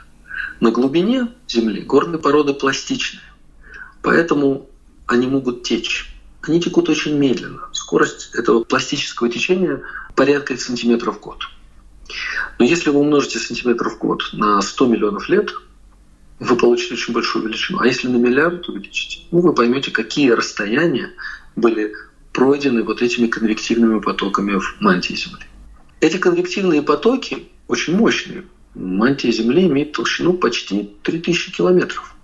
На 0.61 0.71
глубине 0.71 1.29
Земли 1.49 1.81
горные 1.81 2.19
породы 2.19 2.53
пластичные, 2.53 3.23
поэтому 4.03 4.69
они 5.07 5.27
могут 5.27 5.63
течь. 5.63 6.15
Они 6.43 6.61
текут 6.61 6.91
очень 6.91 7.17
медленно. 7.17 7.71
Скорость 7.73 8.35
этого 8.35 8.65
пластического 8.65 9.31
течения 9.31 9.81
порядка 10.15 10.59
сантиметров 10.59 11.17
в 11.17 11.21
год. 11.21 11.39
Но 12.59 12.67
если 12.67 12.91
вы 12.91 13.01
умножите 13.01 13.39
сантиметров 13.39 13.95
в 13.95 13.99
год 13.99 14.25
на 14.35 14.61
100 14.61 14.87
миллионов 14.89 15.31
лет– 15.31 15.55
вы 16.43 16.57
получите 16.57 16.95
очень 16.95 17.15
большую 17.15 17.47
величину. 17.47 17.79
А 17.81 17.87
если 17.87 18.09
на 18.09 18.17
миллиард 18.17 18.69
увеличите, 18.69 19.25
ну, 19.31 19.41
вы 19.41 19.55
поймете, 19.55 19.91
какие 19.91 20.31
расстояния 20.31 21.13
были 21.55 21.95
пройдены 22.33 22.83
вот 22.83 23.01
этими 23.01 23.29
конвективными 23.29 24.01
потоками 24.01 24.59
в 24.59 24.81
мантии 24.81 25.15
Земли. 25.15 25.45
Эти 26.01 26.17
конвективные 26.17 26.83
потоки 26.83 27.49
очень 27.69 27.97
мощные. 27.97 28.45
Мантия 28.75 29.31
Земли 29.31 29.67
имеет 29.67 29.93
толщину 29.93 30.33
почти 30.33 30.97
3000 31.03 31.53
километров. 31.53 32.15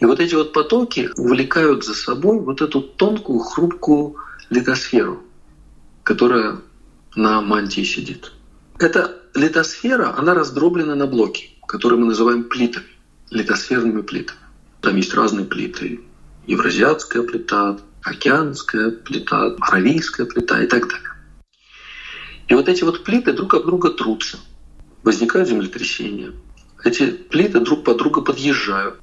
И 0.00 0.04
вот 0.06 0.20
эти 0.20 0.34
вот 0.34 0.52
потоки 0.52 1.10
увлекают 1.16 1.84
за 1.84 1.94
собой 1.94 2.40
вот 2.40 2.62
эту 2.62 2.80
тонкую, 2.80 3.40
хрупкую 3.40 4.16
литосферу, 4.48 5.22
которая 6.02 6.60
на 7.14 7.42
мантии 7.42 7.82
сидит. 7.82 8.32
Эта 8.78 9.20
литосфера, 9.34 10.14
она 10.16 10.34
раздроблена 10.34 10.94
на 10.94 11.06
блоки, 11.06 11.50
которые 11.66 12.00
мы 12.00 12.06
называем 12.06 12.44
плитами 12.44 12.93
литосферными 13.30 14.02
плитами. 14.02 14.38
Там 14.80 14.96
есть 14.96 15.14
разные 15.14 15.46
плиты. 15.46 16.00
Евразиатская 16.46 17.22
плита, 17.22 17.78
океанская 18.02 18.90
плита, 18.90 19.56
аравийская 19.60 20.26
плита 20.26 20.62
и 20.62 20.66
так 20.66 20.88
далее. 20.88 21.10
И 22.48 22.54
вот 22.54 22.68
эти 22.68 22.84
вот 22.84 23.04
плиты 23.04 23.32
друг 23.32 23.54
об 23.54 23.64
друга 23.64 23.90
трутся. 23.90 24.38
Возникают 25.02 25.48
землетрясения. 25.48 26.32
Эти 26.84 27.10
плиты 27.10 27.60
друг 27.60 27.84
под 27.84 27.96
друга 27.96 28.20
подъезжают. 28.20 29.00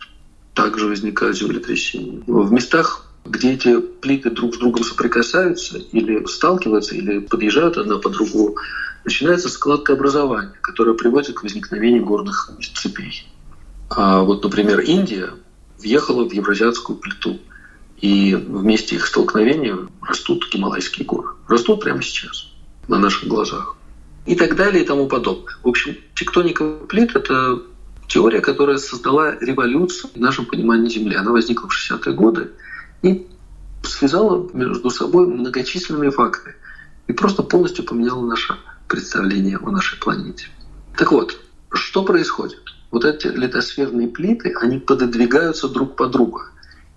Также 0.54 0.86
возникают 0.86 1.38
землетрясения. 1.38 2.22
В 2.28 2.52
местах, 2.52 3.08
где 3.26 3.54
эти 3.54 3.80
плиты 3.80 4.30
друг 4.30 4.54
с 4.56 4.58
другом 4.58 4.84
соприкасаются 4.84 5.78
или 5.78 6.26
сталкиваются, 6.26 6.96
или 6.96 7.20
подъезжают 7.20 7.78
одна 7.78 7.98
по 7.98 8.10
другу, 8.10 8.58
начинается 9.04 9.50
складка 9.50 9.94
образования, 9.94 10.54
которая 10.62 10.94
приводит 10.94 11.36
к 11.36 11.44
возникновению 11.44 12.06
горных 12.06 12.52
цепей. 12.76 13.28
А 13.94 14.22
вот, 14.22 14.42
например, 14.42 14.80
Индия 14.80 15.32
въехала 15.78 16.28
в 16.28 16.32
евразиатскую 16.32 16.98
плиту, 16.98 17.42
и 17.98 18.34
вместе 18.34 18.96
их 18.96 19.06
столкновения 19.06 19.78
растут 20.02 20.50
гималайские 20.52 21.06
горы. 21.06 21.36
Растут 21.50 21.82
прямо 21.82 22.02
сейчас, 22.02 22.48
на 22.88 22.98
наших 22.98 23.28
глазах. 23.28 23.76
И 24.26 24.36
так 24.36 24.56
далее 24.56 24.84
и 24.84 24.88
тому 24.88 25.08
подобное. 25.08 25.56
В 25.62 25.68
общем, 25.68 25.98
тектоника 26.16 26.78
плит— 26.88 27.16
это 27.16 27.64
теория, 28.08 28.40
которая 28.40 28.78
создала 28.78 29.36
революцию 29.40 30.12
в 30.16 30.18
нашем 30.20 30.46
понимании 30.46 30.90
Земли. 30.90 31.16
Она 31.16 31.32
возникла 31.32 31.68
в 31.68 31.74
60-е 31.74 32.14
годы 32.14 32.52
и 33.02 33.28
связала 33.84 34.50
между 34.54 34.90
собой 34.90 35.28
многочисленные 35.28 36.12
факты 36.12 36.56
и 37.08 37.14
просто 37.14 37.44
полностью 37.44 37.84
поменяла 37.84 38.26
наше 38.26 38.56
представление 38.88 39.58
о 39.58 39.70
нашей 39.70 40.00
планете. 40.00 40.48
Так 40.96 41.12
вот, 41.12 41.38
что 41.74 42.04
происходит? 42.04 42.62
Вот 42.92 43.06
эти 43.06 43.28
литосферные 43.28 44.10
плиты, 44.10 44.54
они 44.62 44.78
пододвигаются 44.78 45.70
друг 45.70 45.96
по 45.96 46.08
другу 46.08 46.42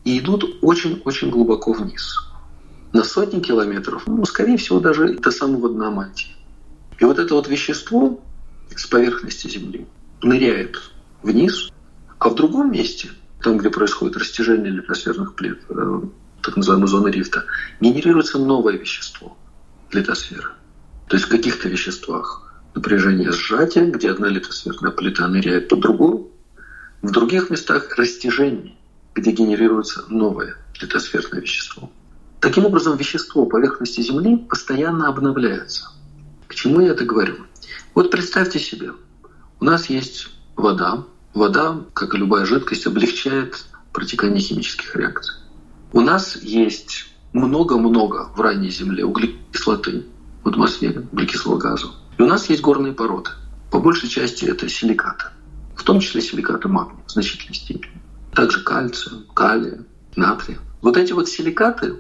и 0.05 0.19
идут 0.19 0.59
очень-очень 0.61 1.31
глубоко 1.31 1.73
вниз. 1.73 2.21
На 2.93 3.05
сотни 3.05 3.41
километров, 3.41 4.03
ну, 4.07 4.25
скорее 4.25 4.57
всего, 4.57 4.81
даже 4.81 5.15
до 5.15 5.31
самого 5.31 5.71
дна 5.71 5.91
мантии. 5.91 6.35
И 6.99 7.05
вот 7.05 7.19
это 7.19 7.35
вот 7.35 7.49
вещество 7.49 8.21
с 8.75 8.87
поверхности 8.87 9.49
Земли 9.49 9.87
ныряет 10.23 10.81
вниз, 11.23 11.71
а 12.19 12.29
в 12.29 12.35
другом 12.35 12.73
месте, 12.73 13.11
там, 13.43 13.59
где 13.59 13.71
происходит 13.71 14.17
растяжение 14.17 14.73
литосферных 14.73 15.35
плит, 15.35 15.61
э, 15.69 16.01
так 16.43 16.57
называемая 16.57 16.87
зона 16.87 17.09
рифта, 17.09 17.45
генерируется 17.81 18.39
новое 18.39 18.75
вещество 18.75 19.37
литосферы. 19.91 20.51
То 21.09 21.17
есть 21.17 21.27
в 21.27 21.31
каких-то 21.31 21.69
веществах 21.69 22.44
напряжение 22.75 23.33
сжатия, 23.33 23.87
где 23.87 24.11
одна 24.11 24.29
литосферная 24.29 24.91
плита 24.91 25.27
ныряет 25.29 25.69
под 25.69 25.81
другую. 25.81 26.31
В 27.03 27.11
других 27.11 27.51
местах 27.51 27.97
растяжение, 27.97 28.77
где 29.15 29.31
генерируется 29.33 30.05
новое 30.09 30.57
литосферное 30.81 31.41
вещество. 31.41 31.91
Таким 32.41 32.67
образом, 32.67 32.97
вещество 32.97 33.47
поверхности 33.47 34.01
Земли 34.01 34.37
постоянно 34.37 35.09
обновляется. 35.09 35.91
К 36.47 36.55
чему 36.55 36.81
я 36.81 36.91
это 36.91 37.05
говорю? 37.05 37.37
Вот 37.95 38.11
представьте 38.11 38.59
себе, 38.59 38.93
у 39.61 39.65
нас 39.65 39.89
есть 39.89 40.29
вода. 40.57 41.05
Вода, 41.33 41.81
как 41.95 42.15
и 42.15 42.19
любая 42.19 42.45
жидкость, 42.45 42.87
облегчает 42.87 43.65
протекание 43.93 44.41
химических 44.41 44.95
реакций. 44.95 45.37
У 45.93 46.01
нас 46.01 46.37
есть 46.37 47.07
много-много 47.33 48.29
в 48.37 48.41
ранней 48.41 48.71
Земле 48.71 49.05
углекислоты 49.05 50.05
в 50.43 50.49
атмосфере, 50.49 51.01
углекислого 51.13 51.59
газа. 51.59 51.89
И 52.19 52.23
у 52.23 52.27
нас 52.27 52.49
есть 52.49 52.63
горные 52.63 52.93
породы. 52.93 53.31
По 53.71 53.81
большей 53.81 54.09
части 54.09 54.45
это 54.45 54.69
силикаты. 54.69 55.27
В 55.75 55.83
том 55.83 56.01
числе 56.01 56.21
силикаты 56.21 56.69
магния 56.69 57.03
в 57.07 57.11
значительной 57.11 57.55
степени. 57.55 58.01
Также 58.33 58.63
кальция, 58.63 59.23
калия, 59.35 59.85
натрия. 60.17 60.59
Вот 60.81 60.97
эти 60.97 61.13
вот 61.13 61.29
силикаты 61.29 61.97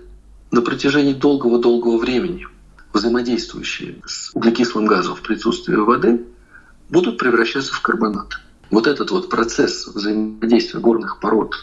на 0.50 0.62
протяжении 0.62 1.14
долгого-долгого 1.14 1.98
времени, 1.98 2.46
взаимодействующие 2.92 4.02
с 4.06 4.30
углекислым 4.34 4.86
газом 4.86 5.16
в 5.16 5.22
присутствии 5.22 5.74
воды, 5.74 6.24
будут 6.88 7.18
превращаться 7.18 7.72
в 7.72 7.80
карбонаты. 7.80 8.36
Вот 8.70 8.86
этот 8.86 9.10
вот 9.10 9.28
процесс 9.28 9.86
взаимодействия 9.86 10.80
горных 10.80 11.20
пород 11.20 11.54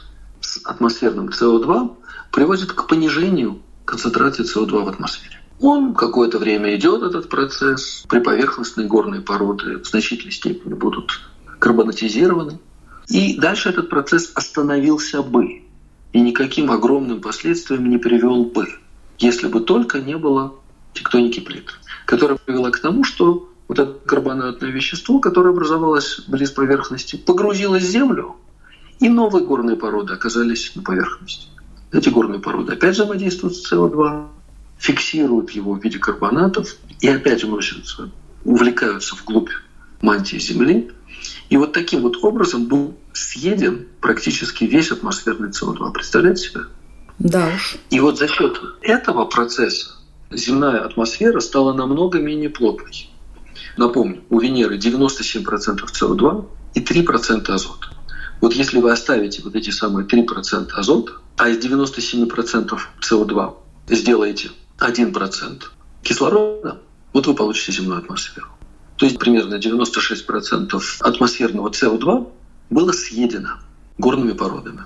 с 0.42 0.58
атмосферным 0.66 1.30
СО2 1.30 1.96
приводит 2.32 2.74
к 2.74 2.88
понижению 2.88 3.62
концентрации 3.86 4.44
СО2 4.44 4.84
в 4.84 4.88
атмосфере. 4.88 5.41
Он 5.62 5.94
какое-то 5.94 6.40
время 6.40 6.76
идет, 6.76 7.04
этот 7.04 7.30
процесс. 7.30 8.04
Приповерхностные 8.10 8.88
горные 8.88 9.22
породы 9.22 9.78
в 9.78 9.86
значительной 9.86 10.32
степени 10.32 10.74
будут 10.74 11.22
карбонатизированы. 11.60 12.60
И 13.08 13.38
дальше 13.38 13.70
этот 13.70 13.90
процесс 13.90 14.32
остановился 14.34 15.22
бы 15.22 15.62
и 16.14 16.20
никаким 16.20 16.72
огромным 16.72 17.22
последствиям 17.22 17.88
не 17.90 17.98
привел 17.98 18.46
бы, 18.46 18.68
если 19.20 19.48
бы 19.48 19.60
только 19.62 20.00
не 20.00 20.18
было 20.18 20.56
тектоники 20.94 21.40
плит, 21.40 21.70
которая 22.06 22.38
привела 22.38 22.72
к 22.72 22.80
тому, 22.80 23.04
что 23.04 23.50
вот 23.68 23.80
это 23.80 23.94
карбонатное 24.06 24.72
вещество, 24.72 25.20
которое 25.20 25.52
образовалось 25.52 26.22
близ 26.28 26.52
поверхности, 26.52 27.16
погрузилось 27.16 27.84
в 27.84 27.90
землю, 27.90 28.36
и 29.00 29.08
новые 29.10 29.46
горные 29.46 29.78
породы 29.78 30.14
оказались 30.14 30.76
на 30.76 30.82
поверхности. 30.82 31.48
Эти 31.92 32.10
горные 32.10 32.40
породы 32.40 32.74
опять 32.74 32.96
взаимодействуют 32.96 33.56
с 33.56 33.72
СО2, 33.72 34.28
фиксируют 34.82 35.52
его 35.52 35.74
в 35.74 35.84
виде 35.84 36.00
карбонатов 36.00 36.76
и 37.00 37.08
опять 37.08 37.44
уносятся, 37.44 38.10
увлекаются 38.44 39.16
вглубь 39.16 39.52
мантии 40.02 40.38
Земли. 40.38 40.92
И 41.50 41.58
вот 41.58 41.72
таким 41.72 42.02
вот 42.02 42.18
образом 42.24 42.66
был 42.66 42.98
съеден 43.14 43.88
практически 44.02 44.64
весь 44.64 44.92
атмосферный 44.92 45.50
СО2. 45.50 45.94
Представляете 45.94 46.50
себе? 46.50 46.62
Да 47.20 47.52
уж. 47.56 47.78
И 47.92 48.00
вот 48.00 48.18
за 48.18 48.28
счет 48.28 48.60
этого 48.82 49.26
процесса 49.26 49.92
земная 50.32 50.84
атмосфера 50.84 51.40
стала 51.42 51.74
намного 51.74 52.20
менее 52.20 52.50
плотной. 52.50 53.10
Напомню, 53.78 54.24
у 54.32 54.40
Венеры 54.40 54.78
97% 54.78 55.44
СО2 55.46 56.46
и 56.74 56.80
3% 56.80 57.52
азота. 57.52 57.88
Вот 58.40 58.54
если 58.54 58.80
вы 58.80 58.92
оставите 58.92 59.44
вот 59.44 59.56
эти 59.56 59.70
самые 59.70 60.08
3% 60.08 60.72
азота, 60.72 61.14
а 61.38 61.50
из 61.50 61.64
97% 61.64 62.80
СО2 63.00 63.54
сделаете 63.90 64.50
1% 64.82 65.64
кислорода, 66.04 66.80
вот 67.14 67.28
вы 67.28 67.34
получите 67.34 67.72
земную 67.72 68.00
атмосферу. 68.00 68.48
То 68.98 69.06
есть 69.06 69.20
примерно 69.20 69.56
96% 69.56 70.82
атмосферного 71.00 71.70
СО2 71.70 72.28
было 72.70 72.92
съедено 72.92 73.60
горными 73.98 74.34
породами. 74.34 74.82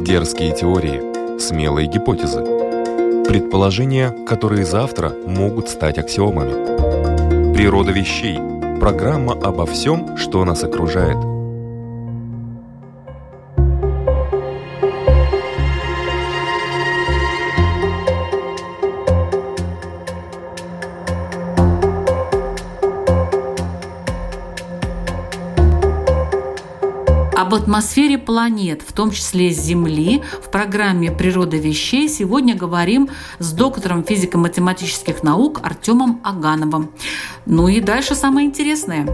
Дерзкие 0.00 0.54
теории, 0.54 1.38
смелые 1.38 1.88
гипотезы, 1.88 2.40
предположения, 3.24 4.10
которые 4.26 4.64
завтра 4.64 5.10
могут 5.26 5.68
стать 5.68 5.98
аксиомами. 5.98 7.54
Природа 7.54 7.92
вещей. 7.92 8.38
Программа 8.80 9.32
обо 9.32 9.66
всем, 9.66 10.16
что 10.16 10.44
нас 10.44 10.62
окружает– 10.62 11.18
атмосфере 27.68 28.16
планет, 28.16 28.80
в 28.80 28.94
том 28.94 29.10
числе 29.10 29.50
Земли, 29.50 30.22
в 30.42 30.50
программе 30.50 31.12
«Природа 31.12 31.58
вещей» 31.58 32.08
сегодня 32.08 32.54
говорим 32.54 33.10
с 33.40 33.52
доктором 33.52 34.04
физико-математических 34.04 35.22
наук 35.22 35.60
Артемом 35.62 36.18
Агановым. 36.24 36.90
Ну 37.44 37.68
и 37.68 37.80
дальше 37.80 38.14
самое 38.14 38.46
интересное. 38.46 39.06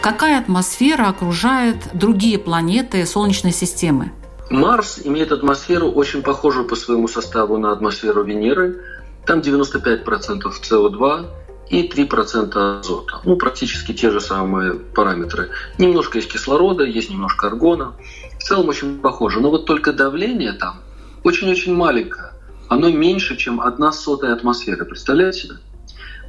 Какая 0.00 0.38
атмосфера 0.38 1.08
окружает 1.08 1.76
другие 1.92 2.38
планеты 2.38 3.04
Солнечной 3.04 3.52
системы? 3.52 4.12
Марс 4.48 4.98
имеет 5.04 5.30
атмосферу 5.30 5.90
очень 5.90 6.22
похожую 6.22 6.66
по 6.66 6.74
своему 6.74 7.06
составу 7.06 7.58
на 7.58 7.70
атмосферу 7.70 8.24
Венеры– 8.24 8.80
там 9.26 9.40
95% 9.40 10.42
СО2 10.62 11.26
и 11.70 11.88
3% 11.88 12.80
азота. 12.80 13.20
Ну, 13.24 13.36
практически 13.36 13.92
те 13.92 14.10
же 14.10 14.20
самые 14.20 14.74
параметры. 14.74 15.50
Немножко 15.78 16.18
есть 16.18 16.30
кислорода, 16.30 16.84
есть 16.84 17.10
немножко 17.10 17.46
аргона. 17.46 17.94
В 18.38 18.42
целом 18.42 18.68
очень 18.68 18.98
похоже. 18.98 19.40
Но 19.40 19.50
вот 19.50 19.66
только 19.66 19.92
давление 19.92 20.52
там 20.52 20.80
очень-очень 21.22 21.74
маленькое. 21.74 22.32
Оно 22.68 22.90
меньше, 22.90 23.36
чем 23.36 23.60
одна 23.60 23.92
сотая 23.92 24.34
атмосферы. 24.34 24.84
Представляете 24.84 25.40
себе? 25.40 25.54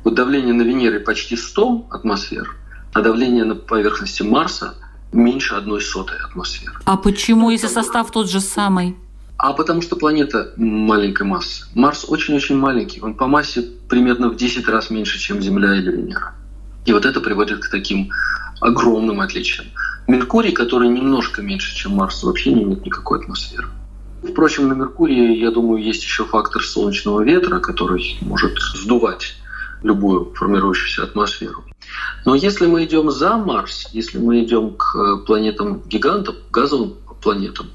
Вот 0.04 0.14
давление 0.14 0.54
на 0.54 0.62
Венере 0.62 1.00
почти 1.00 1.36
100 1.36 1.88
атмосфер, 1.90 2.56
а 2.94 3.02
давление 3.02 3.44
на 3.44 3.56
поверхности 3.56 4.22
Марса 4.22 4.76
меньше 5.12 5.56
одной 5.56 5.82
сотой 5.82 6.18
атмосферы. 6.20 6.76
А 6.86 6.98
почему, 6.98 7.50
если 7.50 7.68
состав 7.68 8.12
тот 8.12 8.30
же 8.30 8.40
самый? 8.40 8.96
А 9.38 9.54
потому 9.54 9.82
что 9.82 9.96
планета 9.96 10.54
маленькой 10.56 11.24
массы. 11.28 11.66
Марс 11.76 12.06
очень-очень 12.08 12.58
маленький. 12.58 13.02
Он 13.02 13.16
по 13.16 13.28
массе 13.28 13.64
примерно 13.90 14.30
в 14.30 14.38
10 14.38 14.68
раз 14.68 14.90
меньше, 14.90 15.20
чем 15.20 15.42
Земля 15.42 15.76
или 15.76 15.92
Венера. 15.92 16.34
И 16.86 16.94
вот 16.94 17.06
это 17.06 17.20
приводит 17.20 17.60
к 17.60 17.70
таким 17.70 18.12
огромным 18.62 19.20
отличиям. 19.20 19.68
Меркурий, 20.08 20.52
который 20.52 20.88
немножко 20.88 21.42
меньше, 21.42 21.76
чем 21.76 21.94
Марс, 21.94 22.24
вообще 22.24 22.54
не 22.54 22.64
имеет 22.64 22.86
никакой 22.86 23.20
атмосферы. 23.20 23.68
Впрочем, 24.24 24.70
на 24.70 24.74
Меркурии, 24.74 25.38
я 25.38 25.52
думаю, 25.52 25.84
есть 25.84 26.04
еще 26.04 26.26
фактор 26.26 26.64
солнечного 26.64 27.22
ветра, 27.22 27.60
который 27.60 28.18
может 28.22 28.58
сдувать 28.60 29.36
любую 29.84 30.34
формирующуюся 30.34 31.04
атмосферу. 31.04 31.64
Но 32.26 32.36
если 32.36 32.66
мы 32.66 32.86
идем 32.86 33.12
за 33.12 33.38
Марс, 33.38 33.90
если 33.94 34.18
мы 34.18 34.44
идем 34.44 34.76
к 34.76 35.26
планетам-гигантам, 35.28 36.36
газовым 36.52 36.96
планетам, 37.22 37.68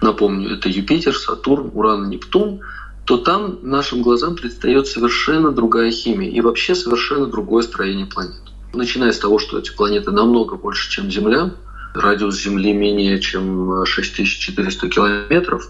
напомню, 0.00 0.56
это 0.56 0.68
Юпитер, 0.68 1.16
Сатурн, 1.16 1.70
Уран, 1.74 2.08
Нептун, 2.08 2.60
то 3.04 3.18
там 3.18 3.58
нашим 3.62 4.02
глазам 4.02 4.34
предстает 4.34 4.86
совершенно 4.86 5.52
другая 5.52 5.90
химия 5.90 6.30
и 6.30 6.40
вообще 6.40 6.74
совершенно 6.74 7.26
другое 7.26 7.62
строение 7.62 8.06
планет. 8.06 8.40
Начиная 8.72 9.12
с 9.12 9.18
того, 9.18 9.38
что 9.38 9.58
эти 9.58 9.74
планеты 9.74 10.10
намного 10.10 10.56
больше, 10.56 10.90
чем 10.90 11.10
Земля, 11.10 11.52
радиус 11.94 12.42
Земли 12.42 12.72
менее 12.72 13.20
чем 13.20 13.84
6400 13.84 14.88
километров, 14.88 15.68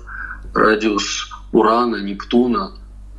радиус 0.55 1.31
Урана, 1.53 1.97
Нептуна 1.97 2.73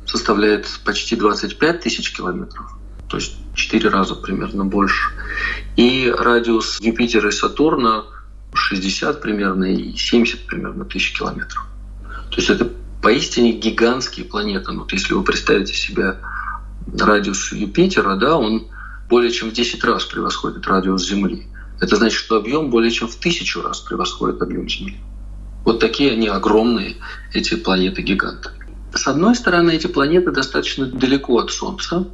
составляет 0.06 0.66
почти 0.84 1.16
25 1.16 1.80
тысяч 1.80 2.16
километров, 2.16 2.76
то 3.08 3.18
есть 3.18 3.36
4 3.54 3.88
раза 3.90 4.14
примерно 4.14 4.64
больше. 4.64 5.10
И 5.76 6.12
радиус 6.16 6.80
Юпитера 6.80 7.28
и 7.28 7.32
Сатурна 7.32 8.04
60 8.56 9.20
примерно 9.20 9.64
и 9.64 9.96
70 9.96 10.46
примерно 10.46 10.84
тысяч 10.84 11.16
километров. 11.16 11.66
То 12.30 12.36
есть 12.36 12.50
это 12.50 12.70
поистине 13.02 13.52
гигантские 13.52 14.26
планеты. 14.26 14.72
Ну, 14.72 14.80
вот 14.80 14.92
если 14.92 15.14
вы 15.14 15.22
представите 15.22 15.74
себе 15.74 16.16
радиус 16.98 17.52
Юпитера, 17.52 18.16
да, 18.16 18.36
он 18.36 18.66
более 19.08 19.30
чем 19.30 19.50
в 19.50 19.52
10 19.52 19.82
раз 19.84 20.04
превосходит 20.04 20.66
радиус 20.66 21.06
Земли. 21.06 21.46
Это 21.80 21.96
значит, 21.96 22.18
что 22.18 22.36
объем 22.36 22.70
более 22.70 22.90
чем 22.90 23.08
в 23.08 23.16
тысячу 23.16 23.62
раз 23.62 23.80
превосходит 23.80 24.40
объем 24.42 24.68
Земли. 24.68 24.96
Вот 25.64 25.80
такие 25.80 26.12
они 26.12 26.28
огромные, 26.28 26.96
эти 27.32 27.54
планеты-гиганты. 27.54 28.50
С 28.94 29.06
одной 29.06 29.34
стороны, 29.34 29.72
эти 29.72 29.88
планеты 29.88 30.30
достаточно 30.30 30.86
далеко 30.86 31.38
от 31.38 31.50
Солнца, 31.50 32.08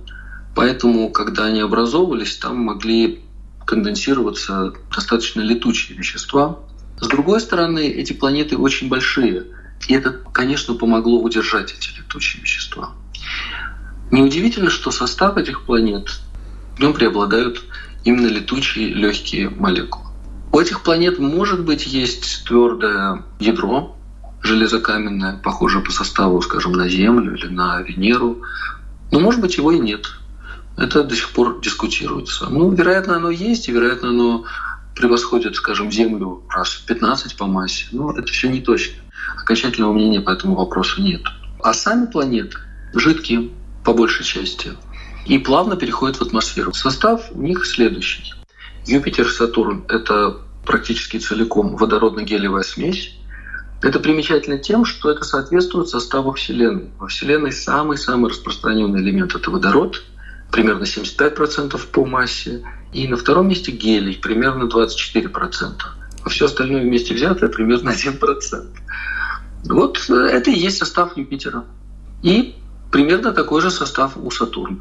поэтому, 0.55 1.11
когда 1.11 1.45
они 1.45 1.61
образовывались, 1.61 2.37
там 2.37 2.57
могли 2.57 3.23
конденсироваться 3.67 4.75
достаточно 4.95 5.41
летучие 5.41 5.97
вещества, 5.97 6.59
С 7.01 7.09
другой 7.09 7.41
стороны, 7.41 7.89
эти 7.89 8.13
планеты 8.13 8.57
очень 8.57 8.89
большие, 8.89 9.47
и 9.89 9.95
это, 9.95 10.13
конечно, 10.13 10.75
помогло 10.75 11.21
удержать 11.21 11.73
эти 11.73 11.99
летучие 11.99 12.41
вещества. 12.43 12.93
Неудивительно, 14.13 14.71
что 14.71 14.93
состав 14.93 15.37
этих 15.37 15.65
планет, 15.65 16.21
в 16.77 16.81
нем 16.81 16.95
преобладают 16.95 17.65
именно 18.05 18.29
летучие 18.29 18.95
легкие 18.95 19.51
молекулы. 19.51 20.07
У 20.53 20.61
этих 20.61 20.83
планет, 20.83 21.19
может 21.19 21.65
быть, 21.65 21.87
есть 21.87 22.45
твердое 22.47 23.25
ядро, 23.41 23.97
железокаменное, 24.43 25.39
похожее 25.39 25.83
по 25.83 25.91
составу, 25.91 26.43
скажем, 26.43 26.73
на 26.73 26.89
Землю 26.89 27.35
или 27.35 27.47
на 27.47 27.81
Венеру, 27.81 28.43
но, 29.11 29.21
может 29.21 29.41
быть, 29.41 29.57
его 29.57 29.73
и 29.73 29.79
нет. 29.79 30.07
Это 30.77 31.05
до 31.05 31.15
сих 31.15 31.31
пор 31.31 31.61
дискутируется. 31.61 32.47
Ну, 32.49 32.71
вероятно, 32.71 33.17
оно 33.17 33.31
есть, 33.31 33.69
и, 33.69 33.73
вероятно, 33.73 34.09
оно 34.09 34.45
превосходит, 34.95 35.57
скажем, 35.57 35.91
Землю 35.91 36.43
раз 36.49 36.71
в 36.71 36.87
15 36.87 37.37
по 37.37 37.47
массе. 37.47 37.87
Но 37.93 38.13
это 38.13 38.27
все 38.33 38.49
не 38.49 38.61
точно. 38.61 38.97
Окончательного 39.37 39.93
мнения 39.93 40.21
по 40.21 40.31
этому 40.31 40.55
вопросу 40.55 41.03
нет. 41.03 41.23
А 41.63 41.75
сами 41.75 42.07
планеты 42.07 42.59
жидкие, 42.95 43.51
по 43.85 43.93
большей 43.93 44.25
части, 44.25 44.73
и 45.27 45.39
плавно 45.39 45.77
переходят 45.77 46.17
в 46.17 46.23
атмосферу. 46.23 46.73
Состав 46.73 47.31
у 47.33 47.41
них 47.41 47.65
следующий. 47.65 48.35
Юпитер, 48.87 49.31
Сатурн— 49.31 49.85
это 49.89 50.39
практически 50.67 51.19
целиком 51.19 51.77
водородно-гелевая 51.77 52.63
смесь. 52.63 53.17
Это 53.81 53.99
примечательно 53.99 54.59
тем, 54.59 54.85
что 54.85 55.11
это 55.11 55.25
соответствует 55.25 55.89
составу 55.89 56.33
Вселенной. 56.33 56.91
Во 56.99 57.09
Вселенной 57.09 57.53
самый-самый 57.53 58.31
распространенный 58.31 59.01
элемент— 59.01 59.35
это 59.37 59.51
водород, 59.51 60.03
примерно 60.53 60.85
75% 60.85 61.81
по 61.91 62.05
массе, 62.05 62.63
и 62.93 63.09
на 63.09 63.17
втором 63.17 63.49
месте 63.49 63.73
гелий, 63.73 64.19
примерно 64.23 64.65
24%. 64.65 65.73
А 66.25 66.29
все 66.29 66.45
остальное 66.45 66.83
вместе 66.83 67.15
взятое 67.15 67.49
примерно 67.49 67.91
1%. 67.91 68.67
Вот 69.65 70.11
это 70.11 70.51
и 70.51 70.59
есть 70.59 70.79
состав 70.79 71.17
Юпитера. 71.17 71.65
И 72.23 72.55
примерно 72.93 73.33
такой 73.33 73.61
же 73.63 73.71
состав 73.71 74.13
у 74.17 74.31
Сатурна. 74.31 74.79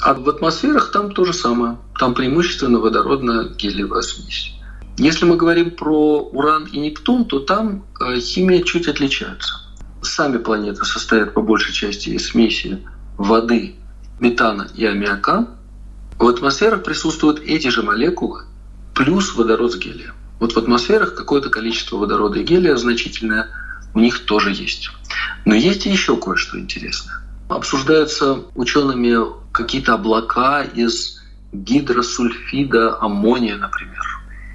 А 0.00 0.14
в 0.14 0.28
атмосферах 0.28 0.90
там 0.90 1.12
то 1.12 1.24
же 1.24 1.32
самое. 1.32 1.78
Там 1.98 2.14
преимущественно 2.14 2.78
водородно-гелиевая 2.78 4.02
смесь. 4.02 4.54
Если 4.98 5.24
мы 5.24 5.36
говорим 5.36 5.70
про 5.70 6.18
Уран 6.20 6.66
и 6.66 6.78
Нептун, 6.78 7.24
то 7.24 7.38
там 7.38 7.86
э, 8.00 8.18
химия 8.18 8.62
чуть 8.62 8.88
отличается. 8.88 9.54
Сами 10.02 10.38
планеты 10.38 10.84
состоят 10.84 11.32
по 11.32 11.40
большей 11.40 11.72
части 11.72 12.10
из 12.10 12.28
смеси 12.28 12.82
воды, 13.16 13.76
метана 14.22 14.68
и 14.74 14.86
аммиака. 14.86 15.48
В 16.18 16.28
атмосферах 16.28 16.84
присутствуют 16.84 17.40
эти 17.40 17.68
же 17.68 17.82
молекулы 17.82 18.44
плюс 18.94 19.34
водород 19.34 19.72
с 19.72 19.76
гелием. 19.76 20.14
Вот 20.38 20.52
в 20.52 20.56
атмосферах 20.56 21.14
какое-то 21.14 21.50
количество 21.50 21.96
водорода 21.96 22.38
и 22.38 22.44
гелия 22.44 22.76
значительное 22.76 23.48
у 23.94 24.00
них 24.00 24.24
тоже 24.24 24.50
есть. 24.50 24.90
Но 25.44 25.54
есть 25.54 25.86
еще 25.86 26.16
кое-что 26.16 26.58
интересное. 26.58 27.16
Обсуждаются 27.48 28.38
учеными 28.54 29.16
какие-то 29.52 29.94
облака 29.94 30.62
из 30.62 31.20
гидросульфида 31.52 32.98
аммония, 33.00 33.56
например. 33.56 34.02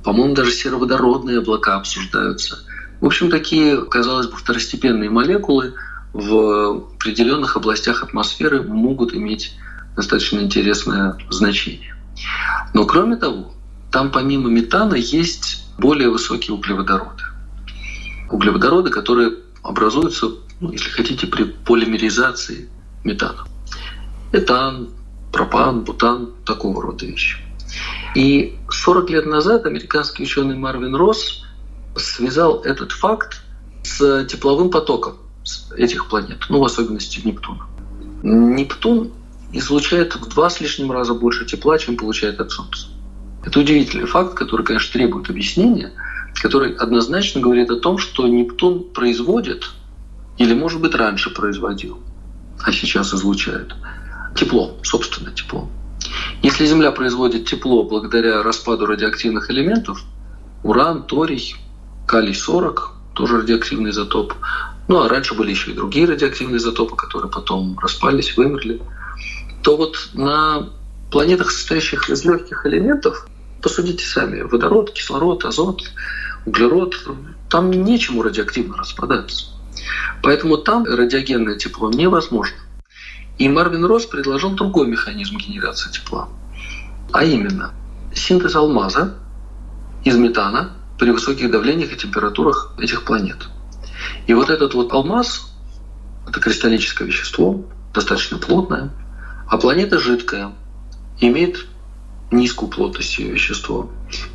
По-моему, 0.03 0.33
даже 0.33 0.51
сероводородные 0.51 1.39
облака 1.39 1.75
обсуждаются. 1.75 2.59
В 3.01 3.05
общем, 3.05 3.29
такие, 3.29 3.83
казалось 3.85 4.27
бы, 4.27 4.37
второстепенные 4.37 5.09
молекулы 5.09 5.75
в 6.17 6.77
определенных 6.95 7.57
областях 7.57 8.01
атмосферы 8.01 8.63
могут 8.63 9.13
иметь 9.13 9.53
достаточно 9.95 10.39
интересное 10.39 11.15
значение. 11.29 11.95
Но 12.73 12.85
кроме 12.85 13.17
того, 13.17 13.53
там 13.91 14.11
помимо 14.11 14.49
метана 14.49 14.95
есть 14.95 15.63
более 15.77 16.09
высокие 16.09 16.55
углеводороды. 16.55 17.21
Углеводороды, 18.31 18.89
которые 18.89 19.35
образуются, 19.61 20.31
ну, 20.59 20.71
если 20.71 20.89
хотите, 20.89 21.27
при 21.27 21.43
полимеризации 21.43 22.67
метана. 23.03 23.45
Этан, 24.31 24.89
пропан, 25.31 25.83
бутан, 25.83 26.31
такого 26.45 26.81
рода 26.81 27.05
вещи. 27.05 27.37
И 28.15 28.57
40 28.71 29.09
лет 29.11 29.25
назад 29.27 29.67
американский 29.67 30.23
ученый 30.23 30.55
Марвин 30.55 30.95
Росс 30.95 31.43
связал 31.95 32.63
этот 32.63 32.91
факт 32.91 33.43
с 33.83 34.25
тепловым 34.25 34.71
потоком 34.71 35.17
этих 35.75 36.07
планет, 36.07 36.45
ну, 36.49 36.59
в 36.59 36.65
особенности 36.65 37.21
Нептуна. 37.23 37.65
Нептун 38.23 39.11
излучает 39.53 40.15
в 40.15 40.27
два 40.29 40.49
с 40.49 40.59
лишним 40.59 40.91
раза 40.91 41.13
больше 41.13 41.45
тепла, 41.45 41.77
чем 41.77 41.97
получает 41.97 42.39
от 42.39 42.51
Солнца. 42.51 42.87
Это 43.45 43.59
удивительный 43.59 44.05
факт, 44.05 44.33
который, 44.33 44.65
конечно, 44.65 44.91
требует 44.93 45.29
объяснения, 45.29 45.93
который 46.35 46.73
однозначно 46.73 47.41
говорит 47.41 47.69
о 47.71 47.79
том, 47.79 47.97
что 47.97 48.27
Нептун 48.27 48.83
производит, 48.93 49.69
или, 50.37 50.53
может 50.53 50.81
быть, 50.81 50.95
раньше 50.95 51.29
производил, 51.29 51.99
а 52.61 52.71
сейчас 52.71 53.13
излучает, 53.13 53.73
тепло, 54.35 54.77
собственно 54.83 55.31
тепло. 55.31 55.69
Если 56.43 56.65
Земля 56.65 56.91
производит 56.91 57.45
тепло 57.45 57.83
благодаря 57.83 58.43
распаду 58.43 58.85
радиоактивных 58.85 59.49
элементов, 59.49 60.03
уран, 60.63 61.03
торий, 61.03 61.55
калий-40, 62.05 62.79
тоже 63.13 63.37
радиоактивный 63.37 63.89
изотоп, 63.91 64.33
ну 64.87 65.01
а 65.01 65.09
раньше 65.09 65.35
были 65.35 65.51
еще 65.51 65.71
и 65.71 65.75
другие 65.75 66.07
радиоактивные 66.07 66.57
изотопы, 66.57 66.95
которые 66.95 67.31
потом 67.31 67.77
распались, 67.79 68.37
вымерли, 68.37 68.81
то 69.63 69.75
вот 69.75 70.09
на 70.13 70.69
планетах, 71.11 71.51
состоящих 71.51 72.09
из 72.09 72.23
легких 72.25 72.65
элементов, 72.65 73.27
посудите 73.61 74.05
сами, 74.05 74.41
водород, 74.41 74.91
кислород, 74.91 75.43
азот, 75.45 75.91
углерод, 76.45 76.95
там 77.49 77.71
нечему 77.71 78.21
радиоактивно 78.21 78.77
распадаться. 78.77 79.47
Поэтому 80.23 80.57
там 80.57 80.85
радиогенное 80.85 81.57
тепло 81.57 81.91
невозможно. 81.91 82.57
И 83.37 83.47
Марвин 83.47 83.85
Росс 83.85 84.05
предложил 84.05 84.51
другой 84.51 84.87
механизм 84.87 85.37
генерации 85.37 85.91
тепла. 85.91 86.29
А 87.11 87.23
именно, 87.23 87.73
синтез 88.13 88.55
алмаза 88.55 89.15
из 90.03 90.15
метана 90.17 90.71
при 90.97 91.11
высоких 91.11 91.51
давлениях 91.51 91.93
и 91.93 91.97
температурах 91.97 92.73
этих 92.79 93.03
планет. 93.03 93.47
И 94.27 94.33
вот 94.33 94.49
этот 94.49 94.73
вот 94.73 94.91
алмаз, 94.93 95.53
это 96.27 96.39
кристаллическое 96.39 97.07
вещество, 97.07 97.65
достаточно 97.93 98.37
плотное, 98.37 98.91
а 99.47 99.57
планета 99.57 99.99
жидкая, 99.99 100.53
имеет 101.19 101.65
низкую 102.31 102.69
плотность 102.69 103.17
ее 103.17 103.31
вещество. 103.31 103.89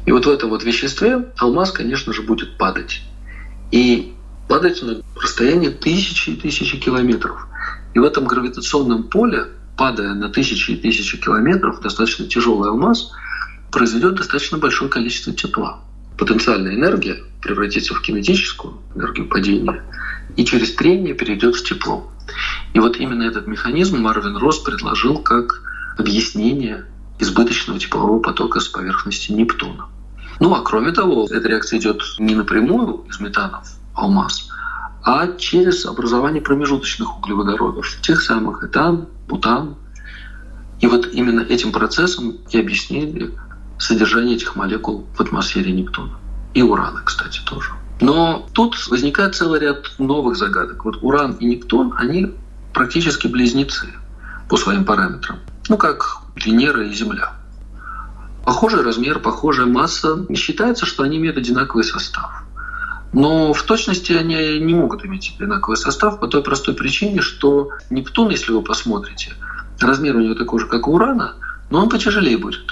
И 0.06 0.12
вот 0.12 0.26
в 0.26 0.30
этом 0.30 0.50
вот 0.50 0.64
веществе 0.64 1.32
алмаз, 1.38 1.72
конечно 1.72 2.12
же, 2.12 2.22
будет 2.22 2.56
падать. 2.56 3.02
И 3.70 4.14
падать 4.48 4.82
на 4.82 5.02
расстояние 5.20 5.70
тысячи 5.70 6.30
и 6.30 6.36
тысячи 6.36 6.78
километров. 6.78 7.46
И 7.94 7.98
в 7.98 8.04
этом 8.04 8.24
гравитационном 8.24 9.04
поле, 9.04 9.46
падая 9.76 10.14
на 10.14 10.28
тысячи 10.28 10.72
и 10.72 10.76
тысячи 10.76 11.18
километров, 11.18 11.80
достаточно 11.80 12.26
тяжелый 12.26 12.70
алмаз 12.70 13.12
произведет 13.70 14.16
достаточно 14.16 14.58
большое 14.58 14.90
количество 14.90 15.32
тепла. 15.32 15.80
Потенциальная 16.18 16.74
энергия 16.74 17.22
превратится 17.42 17.94
в 17.94 18.00
кинетическую 18.00 18.78
энергию 18.94 19.28
падения 19.28 19.82
и 20.36 20.44
через 20.44 20.74
трение 20.74 21.14
перейдет 21.14 21.56
в 21.56 21.64
тепло. 21.64 22.10
И 22.72 22.78
вот 22.78 22.96
именно 22.96 23.24
этот 23.24 23.46
механизм 23.46 23.98
Марвин 23.98 24.36
Росс 24.36 24.58
предложил 24.60 25.18
как 25.18 25.60
объяснение 25.98 26.86
избыточного 27.18 27.78
теплового 27.78 28.20
потока 28.20 28.60
с 28.60 28.68
поверхности 28.68 29.32
Нептуна. 29.32 29.86
Ну 30.40 30.54
а 30.54 30.62
кроме 30.62 30.92
того, 30.92 31.28
эта 31.30 31.48
реакция 31.48 31.78
идет 31.78 32.02
не 32.18 32.34
напрямую 32.34 33.04
из 33.08 33.20
метана 33.20 33.62
в 33.62 33.98
алмаз, 33.98 34.48
а 35.04 35.36
через 35.36 35.84
образование 35.84 36.40
промежуточных 36.40 37.18
углеводородов, 37.18 38.00
тех 38.00 38.22
самых 38.22 38.64
этан, 38.64 39.08
бутан. 39.28 39.76
И 40.80 40.86
вот 40.86 41.06
именно 41.12 41.40
этим 41.40 41.70
процессом 41.70 42.38
и 42.50 42.58
объяснили 42.58 43.32
содержание 43.78 44.36
этих 44.36 44.56
молекул 44.56 45.06
в 45.14 45.20
атмосфере 45.20 45.72
Нептуна. 45.72 46.18
И 46.54 46.62
урана, 46.62 47.02
кстати, 47.04 47.40
тоже. 47.44 47.72
Но 48.00 48.48
тут 48.52 48.88
возникает 48.88 49.34
целый 49.34 49.60
ряд 49.60 49.92
новых 49.98 50.36
загадок. 50.36 50.84
Вот 50.84 50.98
Уран 51.02 51.32
и 51.32 51.46
Нептун, 51.46 51.94
они 51.96 52.34
практически 52.74 53.28
близнецы 53.28 53.86
по 54.48 54.56
своим 54.56 54.84
параметрам. 54.84 55.38
Ну, 55.68 55.76
как 55.76 56.18
Венера 56.34 56.84
и 56.84 56.92
Земля. 56.92 57.32
Похожий 58.44 58.82
размер, 58.82 59.20
похожая 59.20 59.66
масса. 59.66 60.26
Считается, 60.34 60.84
что 60.84 61.04
они 61.04 61.18
имеют 61.18 61.36
одинаковый 61.36 61.84
состав. 61.84 62.42
Но 63.12 63.52
в 63.52 63.62
точности 63.62 64.12
они 64.12 64.58
не 64.58 64.74
могут 64.74 65.04
иметь 65.04 65.34
одинаковый 65.38 65.76
состав 65.76 66.18
по 66.18 66.26
той 66.26 66.42
простой 66.42 66.74
причине, 66.74 67.20
что 67.20 67.70
Нептун, 67.90 68.30
если 68.30 68.52
вы 68.52 68.62
посмотрите, 68.62 69.34
размер 69.78 70.16
у 70.16 70.20
него 70.20 70.34
такой 70.34 70.60
же, 70.60 70.66
как 70.66 70.88
у 70.88 70.94
Урана, 70.94 71.34
но 71.70 71.82
он 71.82 71.88
потяжелее 71.88 72.38
будет. 72.38 72.64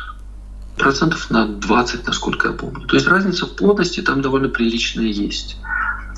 Процентов 0.80 1.30
на 1.30 1.46
20, 1.46 2.06
насколько 2.06 2.48
я 2.48 2.54
помню. 2.54 2.86
То 2.86 2.96
есть 2.96 3.06
разница 3.06 3.46
в 3.46 3.54
плотности 3.54 4.00
там 4.00 4.22
довольно 4.22 4.48
приличная 4.48 5.06
есть. 5.06 5.58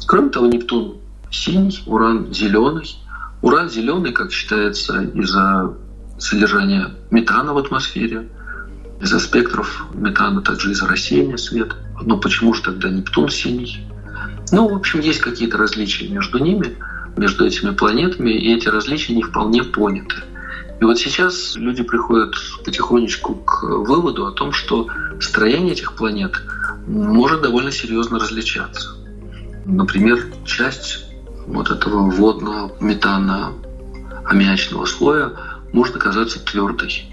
Кроме 0.06 0.30
того, 0.30 0.46
Нептун 0.46 0.98
синий, 1.30 1.82
Уран 1.86 2.32
зеленый. 2.32 2.96
Уран 3.42 3.68
зеленый, 3.68 4.12
как 4.12 4.32
считается, 4.32 5.02
из-за 5.02 5.74
содержания 6.18 6.90
метана 7.10 7.52
в 7.52 7.58
атмосфере, 7.58 8.28
из-за 9.00 9.18
спектров 9.18 9.86
метана, 9.94 10.40
также 10.42 10.70
из-за 10.70 10.86
рассеяния 10.86 11.36
света. 11.36 11.74
Ну 12.00 12.18
почему 12.18 12.54
же 12.54 12.62
тогда 12.62 12.88
Нептун 12.88 13.28
синий? 13.28 13.84
Ну, 14.52 14.68
в 14.68 14.76
общем, 14.76 15.00
есть 15.00 15.20
какие-то 15.20 15.58
различия 15.58 16.08
между 16.08 16.38
ними, 16.38 16.76
между 17.16 17.44
этими 17.44 17.70
планетами, 17.70 18.30
и 18.30 18.54
эти 18.54 18.68
различия 18.68 19.14
не 19.14 19.22
вполне 19.22 19.64
поняты. 19.64 20.16
И 20.82 20.84
вот 20.84 20.98
сейчас 20.98 21.54
люди 21.54 21.84
приходят 21.84 22.34
потихонечку 22.64 23.36
к 23.36 23.62
выводу 23.62 24.26
о 24.26 24.32
том, 24.32 24.50
что 24.50 24.88
строение 25.20 25.74
этих 25.74 25.92
планет 25.92 26.32
может 26.88 27.40
довольно 27.40 27.70
серьезно 27.70 28.18
различаться. 28.18 28.96
Например, 29.64 30.18
часть 30.44 31.04
вот 31.46 31.70
этого 31.70 32.10
водного 32.10 32.72
метана 32.80 33.52
аммиачного 34.24 34.84
слоя 34.86 35.30
может 35.72 35.94
оказаться 35.94 36.44
твердой. 36.44 37.08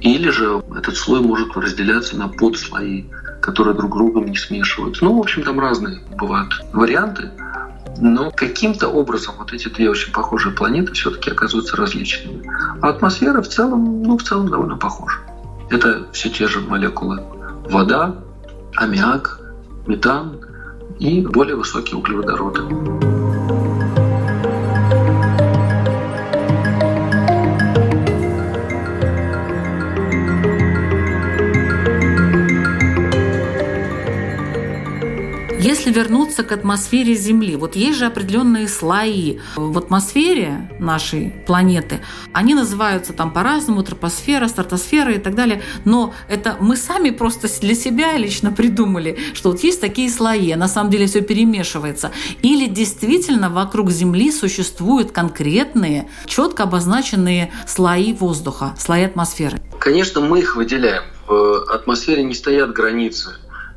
Или 0.00 0.30
же 0.30 0.62
этот 0.74 0.96
слой 0.96 1.20
может 1.20 1.54
разделяться 1.54 2.16
на 2.16 2.26
подслои, 2.28 3.10
которые 3.42 3.76
друг 3.76 3.92
другом 3.92 4.28
не 4.28 4.36
смешиваются. 4.38 5.04
Ну, 5.04 5.18
в 5.18 5.20
общем, 5.20 5.42
там 5.42 5.60
разные 5.60 6.00
бывают 6.18 6.54
варианты. 6.72 7.30
Но 7.98 8.30
каким-то 8.30 8.88
образом 8.88 9.34
вот 9.38 9.52
эти 9.52 9.68
две 9.68 9.90
очень 9.90 10.12
похожие 10.12 10.54
планеты 10.54 10.92
все-таки 10.92 11.30
оказываются 11.30 11.76
различными. 11.76 12.50
А 12.80 12.88
атмосфера 12.88 13.42
в 13.42 13.48
целом, 13.48 14.02
ну, 14.02 14.16
в 14.16 14.22
целом 14.22 14.48
довольно 14.48 14.76
похожа. 14.76 15.18
Это 15.70 16.06
все 16.12 16.30
те 16.30 16.46
же 16.48 16.60
молекулы 16.60 17.22
вода, 17.68 18.16
аммиак, 18.76 19.40
метан 19.86 20.40
и 20.98 21.20
более 21.20 21.56
высокие 21.56 21.96
углеводороды. 21.96 23.09
Если 35.80 35.98
вернуться 35.98 36.42
к 36.42 36.52
атмосфере 36.52 37.14
Земли, 37.14 37.56
вот 37.56 37.74
есть 37.74 37.98
же 37.98 38.04
определенные 38.04 38.68
слои 38.68 39.38
в 39.56 39.78
атмосфере 39.78 40.70
нашей 40.78 41.32
планеты. 41.46 42.00
Они 42.34 42.54
называются 42.54 43.14
там 43.14 43.32
по-разному, 43.32 43.82
тропосфера, 43.82 44.46
стратосфера 44.48 45.14
и 45.14 45.18
так 45.18 45.34
далее. 45.34 45.62
Но 45.86 46.12
это 46.28 46.58
мы 46.60 46.76
сами 46.76 47.08
просто 47.08 47.48
для 47.62 47.74
себя 47.74 48.14
лично 48.18 48.52
придумали, 48.52 49.18
что 49.32 49.52
вот 49.52 49.60
есть 49.60 49.80
такие 49.80 50.10
слои, 50.10 50.50
а 50.50 50.58
на 50.58 50.68
самом 50.68 50.90
деле 50.90 51.06
все 51.06 51.22
перемешивается. 51.22 52.12
Или 52.42 52.66
действительно 52.66 53.48
вокруг 53.48 53.90
Земли 53.90 54.32
существуют 54.32 55.12
конкретные, 55.12 56.10
четко 56.26 56.64
обозначенные 56.64 57.52
слои 57.66 58.12
воздуха, 58.12 58.74
слои 58.78 59.04
атмосферы? 59.04 59.62
Конечно, 59.78 60.20
мы 60.20 60.40
их 60.40 60.56
выделяем. 60.56 61.04
В 61.26 61.72
атмосфере 61.72 62.22
не 62.22 62.34
стоят 62.34 62.74
границы 62.74 63.30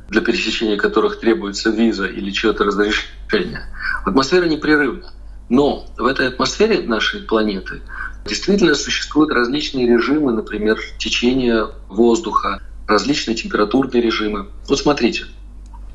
для 0.08 0.20
пересечения 0.20 0.76
которых 0.76 1.20
требуется 1.20 1.70
виза 1.70 2.06
или 2.06 2.30
чье-то 2.30 2.64
разрешение. 2.64 3.66
Атмосфера 4.04 4.46
непрерывна. 4.46 5.12
Но 5.48 5.86
в 5.96 6.06
этой 6.06 6.28
атмосфере 6.28 6.82
нашей 6.82 7.22
планеты 7.22 7.82
действительно 8.26 8.74
существуют 8.74 9.30
различные 9.32 9.86
режимы, 9.86 10.32
например, 10.32 10.78
течения 10.98 11.68
воздуха, 11.88 12.62
различные 12.86 13.34
температурные 13.34 14.02
режимы. 14.02 14.48
Вот 14.68 14.78
смотрите, 14.78 15.26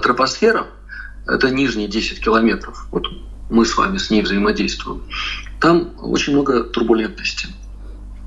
тропосфера— 0.02 0.68
это 1.28 1.50
нижние 1.50 1.88
10 1.88 2.24
километров. 2.24 2.88
Вот 2.92 3.08
мы 3.50 3.66
с 3.66 3.76
вами 3.76 3.98
с 3.98 4.10
ней 4.12 4.22
взаимодействуем. 4.22 5.04
Там 5.60 5.94
очень 6.00 6.34
много 6.34 6.64
турбулентности. 6.64 7.48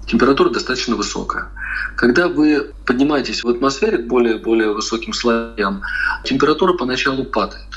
Температура 0.07 0.51
достаточно 0.51 0.97
высокая. 0.97 1.49
Когда 1.97 2.29
вы 2.29 2.73
поднимаетесь 2.87 3.45
в 3.45 3.49
атмосфере 3.49 3.99
к 3.99 4.07
более, 4.07 4.39
более 4.39 4.73
высоким 4.73 5.13
слоям, 5.13 5.83
температура 6.25 6.75
поначалу 6.75 7.25
падает. 7.25 7.69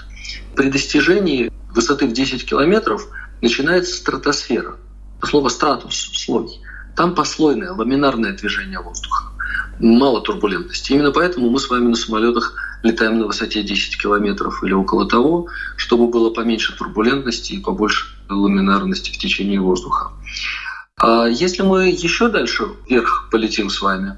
При 0.56 0.70
достижении 0.70 1.52
высоты 1.72 2.08
в 2.08 2.14
10 2.14 2.46
километров 2.46 3.08
начинается 3.42 3.96
стратосфера. 3.96 4.78
Слово 5.24 5.50
«стратус»— 5.50 6.12
слой. 6.14 6.50
Там 6.96 7.14
послойное, 7.14 7.72
ламинарное 7.72 8.34
движение 8.34 8.80
воздуха. 8.80 9.26
Мало 9.80 10.22
турбулентности. 10.22 10.94
Именно 10.94 11.12
поэтому 11.12 11.50
мы 11.50 11.60
с 11.60 11.70
вами 11.70 11.90
на 11.90 11.96
самолетах 11.96 12.54
летаем 12.84 13.20
на 13.20 13.28
высоте 13.28 13.64
10 13.64 14.02
километров 14.02 14.64
или 14.64 14.72
около 14.72 15.08
того, 15.08 15.48
чтобы 15.76 16.08
было 16.08 16.30
поменьше 16.30 16.78
турбулентности 16.78 17.54
и 17.54 17.60
побольше 17.60 18.08
ламинарности 18.30 19.12
в 19.12 19.18
течение 19.18 19.60
воздуха. 19.60 20.12
А 20.98 21.28
если 21.28 21.62
мы 21.62 21.90
еще 21.90 22.30
дальше 22.30 22.68
вверх 22.88 23.28
полетим 23.30 23.70
с 23.70 23.82
вами, 23.82 24.16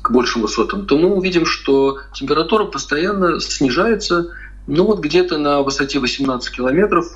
к 0.00 0.10
большим 0.10 0.42
высотам, 0.42 0.86
то 0.86 0.96
мы 0.96 1.08
увидим, 1.08 1.44
что 1.44 1.98
температура 2.14 2.64
постоянно 2.64 3.40
снижается, 3.40 4.34
ну 4.66 4.84
вот 4.84 5.00
где-то 5.00 5.38
на 5.38 5.62
высоте 5.62 5.98
18 5.98 6.54
километров 6.54 7.06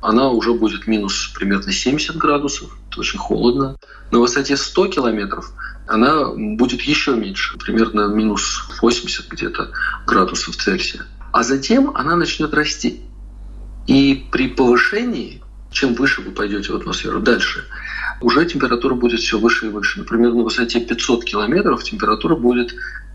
она 0.00 0.28
уже 0.28 0.52
будет 0.52 0.86
минус 0.86 1.32
примерно 1.34 1.72
70 1.72 2.16
градусов, 2.16 2.76
это 2.90 3.00
очень 3.00 3.18
холодно. 3.18 3.76
На 4.10 4.18
высоте 4.18 4.56
100 4.56 4.88
километров 4.88 5.52
она 5.86 6.32
будет 6.34 6.82
еще 6.82 7.14
меньше, 7.14 7.56
примерно 7.58 8.08
минус 8.08 8.68
80 8.82 9.28
где-то 9.28 9.70
градусов 10.06 10.56
Цельсия. 10.56 11.06
А 11.32 11.42
затем 11.42 11.92
она 11.94 12.16
начнет 12.16 12.52
расти. 12.52 13.00
И 13.86 14.26
при 14.30 14.48
повышении, 14.48 15.42
чем 15.74 15.94
выше 15.94 16.22
вы 16.22 16.30
пойдете 16.30 16.72
в 16.72 16.76
атмосферу 16.76 17.20
дальше, 17.20 17.64
уже 18.20 18.46
температура 18.46 18.94
будет 18.94 19.20
все 19.20 19.38
выше 19.38 19.66
и 19.66 19.68
выше. 19.68 19.98
Например, 19.98 20.32
на 20.32 20.44
высоте 20.44 20.80
500 20.80 21.24
километров 21.24 21.82
температура 21.82 22.36
будет 22.36 22.74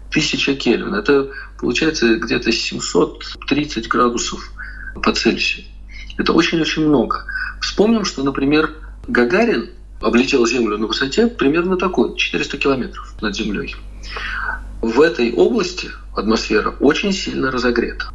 1000 0.09 0.55
Кельвин. 0.55 0.93
Это 0.93 1.31
получается 1.57 2.17
где-то 2.17 2.51
730 2.51 3.87
градусов 3.87 4.51
по 5.01 5.11
Цельсию. 5.13 5.65
Это 6.17 6.33
очень-очень 6.33 6.85
много. 6.85 7.25
Вспомним, 7.61 8.03
что, 8.03 8.23
например, 8.23 8.71
Гагарин 9.07 9.69
облетел 10.01 10.45
Землю 10.45 10.77
на 10.77 10.87
высоте 10.87 11.27
примерно 11.27 11.77
такой, 11.77 12.17
400 12.17 12.57
километров 12.57 13.13
над 13.21 13.35
Землей. 13.35 13.75
В 14.81 14.99
этой 15.01 15.31
области 15.33 15.89
атмосфера 16.15 16.71
очень 16.81 17.13
сильно 17.13 17.51
разогрета. 17.51 18.07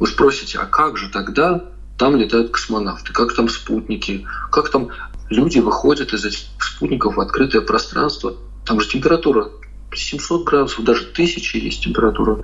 Вы 0.00 0.08
спросите, 0.08 0.58
а 0.58 0.66
как 0.66 0.96
же 0.96 1.08
тогда 1.08 1.64
там 2.02 2.16
летают 2.16 2.50
космонавты, 2.50 3.12
как 3.12 3.32
там 3.32 3.48
спутники, 3.48 4.26
как 4.50 4.70
там 4.70 4.88
люди 5.30 5.60
выходят 5.60 6.12
из 6.12 6.24
этих 6.24 6.40
спутников 6.58 7.14
в 7.14 7.20
открытое 7.20 7.60
пространство. 7.60 8.34
Там 8.66 8.80
же 8.80 8.88
температура 8.88 9.50
700 9.94 10.44
градусов, 10.44 10.84
даже 10.84 11.04
тысячи 11.04 11.58
есть 11.58 11.84
температура, 11.84 12.42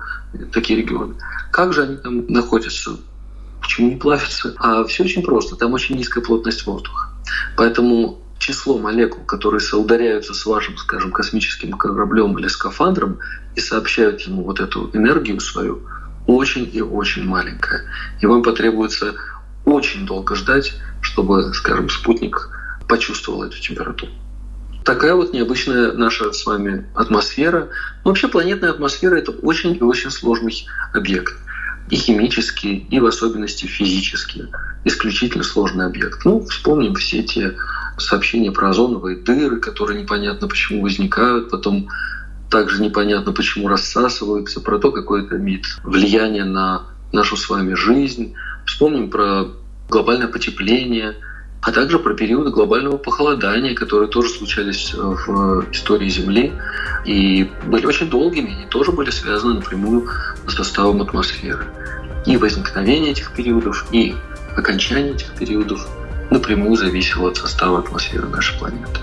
такие 0.53 0.79
регионы. 0.81 1.17
Как 1.51 1.73
же 1.73 1.83
они 1.83 1.97
там 1.97 2.29
находятся? 2.29 3.01
Почему 3.61 3.91
не 3.91 3.97
плавятся? 3.97 4.55
А 4.59 4.85
все 4.85 5.03
очень 5.03 5.25
просто. 5.25 5.57
Там 5.57 5.73
очень 5.73 5.97
низкая 5.97 6.23
плотность 6.23 6.65
воздуха. 6.65 7.09
Поэтому 7.57 8.23
число 8.39 8.79
молекул, 8.79 9.25
которые 9.25 9.61
соударяются 9.61 10.35
с 10.35 10.47
вашим, 10.47 10.79
скажем, 10.79 11.11
космическим 11.11 11.73
кораблем 11.73 12.39
или 12.39 12.47
скафандром 12.47 13.19
и 13.57 13.61
сообщают 13.61 14.21
ему 14.21 14.45
вот 14.45 14.61
эту 14.61 14.89
энергию 14.93 15.41
свою, 15.41 15.83
очень 16.29 16.71
и 16.73 16.81
очень 16.81 17.25
маленькое. 17.25 17.91
И 18.21 18.27
вам 18.27 18.45
потребуется 18.45 19.15
очень 19.69 20.07
долго 20.07 20.35
ждать, 20.35 20.75
чтобы, 21.01 21.53
скажем, 21.55 21.89
спутник 21.89 22.51
почувствовал 22.89 23.45
эту 23.45 23.61
температуру. 23.61 24.13
Такая 24.85 25.15
вот 25.15 25.35
необычная 25.35 25.93
наша 25.93 26.33
с 26.33 26.47
вами 26.47 26.87
атмосфера. 26.95 27.69
вообще 28.05 28.29
планетная 28.29 28.71
атмосфера— 28.71 29.17
это 29.17 29.33
очень 29.33 29.77
и 29.77 29.83
очень 29.83 30.11
сложный 30.11 30.67
объект. 30.95 31.37
И 31.91 31.97
химический, 31.97 32.87
и 32.91 33.01
в 33.01 33.07
особенности 33.07 33.67
физический. 33.67 34.47
Исключительно 34.85 35.45
сложный 35.45 35.87
объект. 35.87 36.25
Ну, 36.25 36.41
вспомним 36.47 36.95
все 36.95 37.23
те 37.23 37.55
сообщения 37.99 38.51
про 38.51 38.71
озоновые 38.71 39.17
дыры, 39.17 39.59
которые 39.59 40.01
непонятно 40.01 40.49
почему 40.49 40.83
возникают, 40.83 41.51
потом 41.51 41.89
также 42.51 42.81
непонятно 42.83 43.33
почему 43.33 43.69
рассасываются, 43.69 44.61
про 44.61 44.79
то, 44.79 44.91
какое 44.91 45.25
это 45.25 45.37
имеет 45.37 45.65
влияние 45.83 46.45
на 46.45 46.87
нашу 47.13 47.37
с 47.37 47.49
вами 47.49 47.75
жизнь. 47.75 48.35
Вспомним 48.65 49.11
про 49.11 49.49
глобальное 49.89 50.29
потепление— 50.29 51.17
а 51.61 51.73
также 51.73 51.99
про 51.99 52.15
периоды 52.15 52.51
глобального 52.51 52.97
похолодания, 52.97 53.75
которые 53.75 54.09
тоже 54.09 54.31
случались 54.31 54.95
в 54.95 55.67
истории 55.73 56.09
Земли 56.09 56.53
и 57.05 57.51
были 57.67 57.87
очень 57.87 58.09
долгими, 58.09 58.63
и 58.63 58.67
тоже 58.67 58.93
были 58.93 59.11
связаны 59.11 59.55
напрямую 59.55 60.09
с 60.47 60.55
составом 60.55 61.03
атмосферы. 61.03 61.67
И 62.27 62.37
возникновение 62.37 63.13
этих 63.13 63.33
периодов, 63.33 63.87
и 63.91 64.15
окончание 64.57 65.15
этих 65.15 65.33
периодов 65.35 65.87
напрямую 66.31 66.77
зависело 66.77 67.31
от 67.31 67.37
состава 67.39 67.81
атмосферы 67.81 68.29
нашей 68.29 68.59
планеты. 68.59 69.01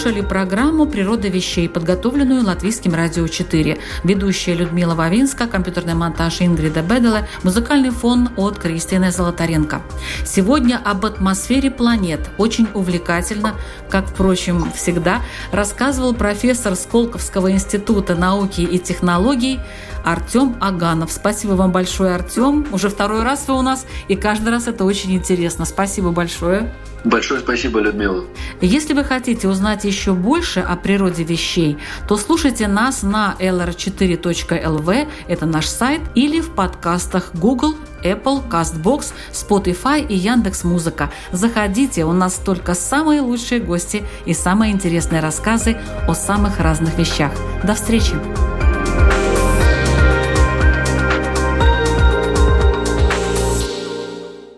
Слушали 0.00 0.22
программу 0.22 0.86
«Природа 0.86 1.28
вещей», 1.28 1.68
подготовленную 1.68 2.42
Латвийским 2.42 2.94
радио 2.94 3.28
4. 3.28 3.76
Ведущая 4.02 4.54
Людмила 4.54 4.94
Вавинска, 4.94 5.46
компьютерный 5.46 5.92
монтаж 5.92 6.40
Ингрида 6.40 6.80
Беделе, 6.80 7.28
музыкальный 7.42 7.90
фон 7.90 8.30
от 8.36 8.58
Кристины 8.58 9.12
Золотаренко. 9.12 9.82
Сегодня 10.24 10.80
об 10.82 11.04
атмосфере 11.04 11.70
планет. 11.70 12.30
Очень 12.38 12.66
увлекательно, 12.72 13.56
как, 13.90 14.06
впрочем, 14.06 14.72
всегда, 14.72 15.20
рассказывал 15.52 16.14
профессор 16.14 16.76
Сколковского 16.76 17.52
института 17.52 18.14
науки 18.14 18.62
и 18.62 18.78
технологий 18.78 19.60
Артем 20.04 20.56
Аганов. 20.60 21.12
Спасибо 21.12 21.52
вам 21.52 21.72
большое, 21.72 22.14
Артем. 22.14 22.66
Уже 22.72 22.88
второй 22.88 23.22
раз 23.22 23.46
вы 23.48 23.58
у 23.58 23.62
нас, 23.62 23.86
и 24.08 24.16
каждый 24.16 24.50
раз 24.50 24.68
это 24.68 24.84
очень 24.84 25.12
интересно. 25.12 25.64
Спасибо 25.64 26.10
большое. 26.10 26.72
Большое 27.04 27.40
спасибо, 27.40 27.80
Людмила. 27.80 28.24
Если 28.60 28.92
вы 28.92 29.04
хотите 29.04 29.48
узнать 29.48 29.84
еще 29.84 30.12
больше 30.12 30.60
о 30.60 30.76
природе 30.76 31.24
вещей, 31.24 31.78
то 32.06 32.16
слушайте 32.16 32.68
нас 32.68 33.02
на 33.02 33.36
lr4.lv, 33.38 35.08
это 35.26 35.46
наш 35.46 35.66
сайт, 35.66 36.02
или 36.14 36.40
в 36.40 36.54
подкастах 36.54 37.30
Google, 37.34 37.74
Apple, 38.04 38.46
CastBox, 38.48 39.12
Spotify 39.32 40.06
и 40.06 40.14
Яндекс 40.14 40.64
Музыка. 40.64 41.10
Заходите, 41.32 42.04
у 42.04 42.12
нас 42.12 42.34
только 42.34 42.74
самые 42.74 43.22
лучшие 43.22 43.60
гости 43.60 44.04
и 44.26 44.34
самые 44.34 44.72
интересные 44.72 45.22
рассказы 45.22 45.78
о 46.06 46.14
самых 46.14 46.60
разных 46.60 46.98
вещах. 46.98 47.32
До 47.64 47.74
встречи! 47.74 48.14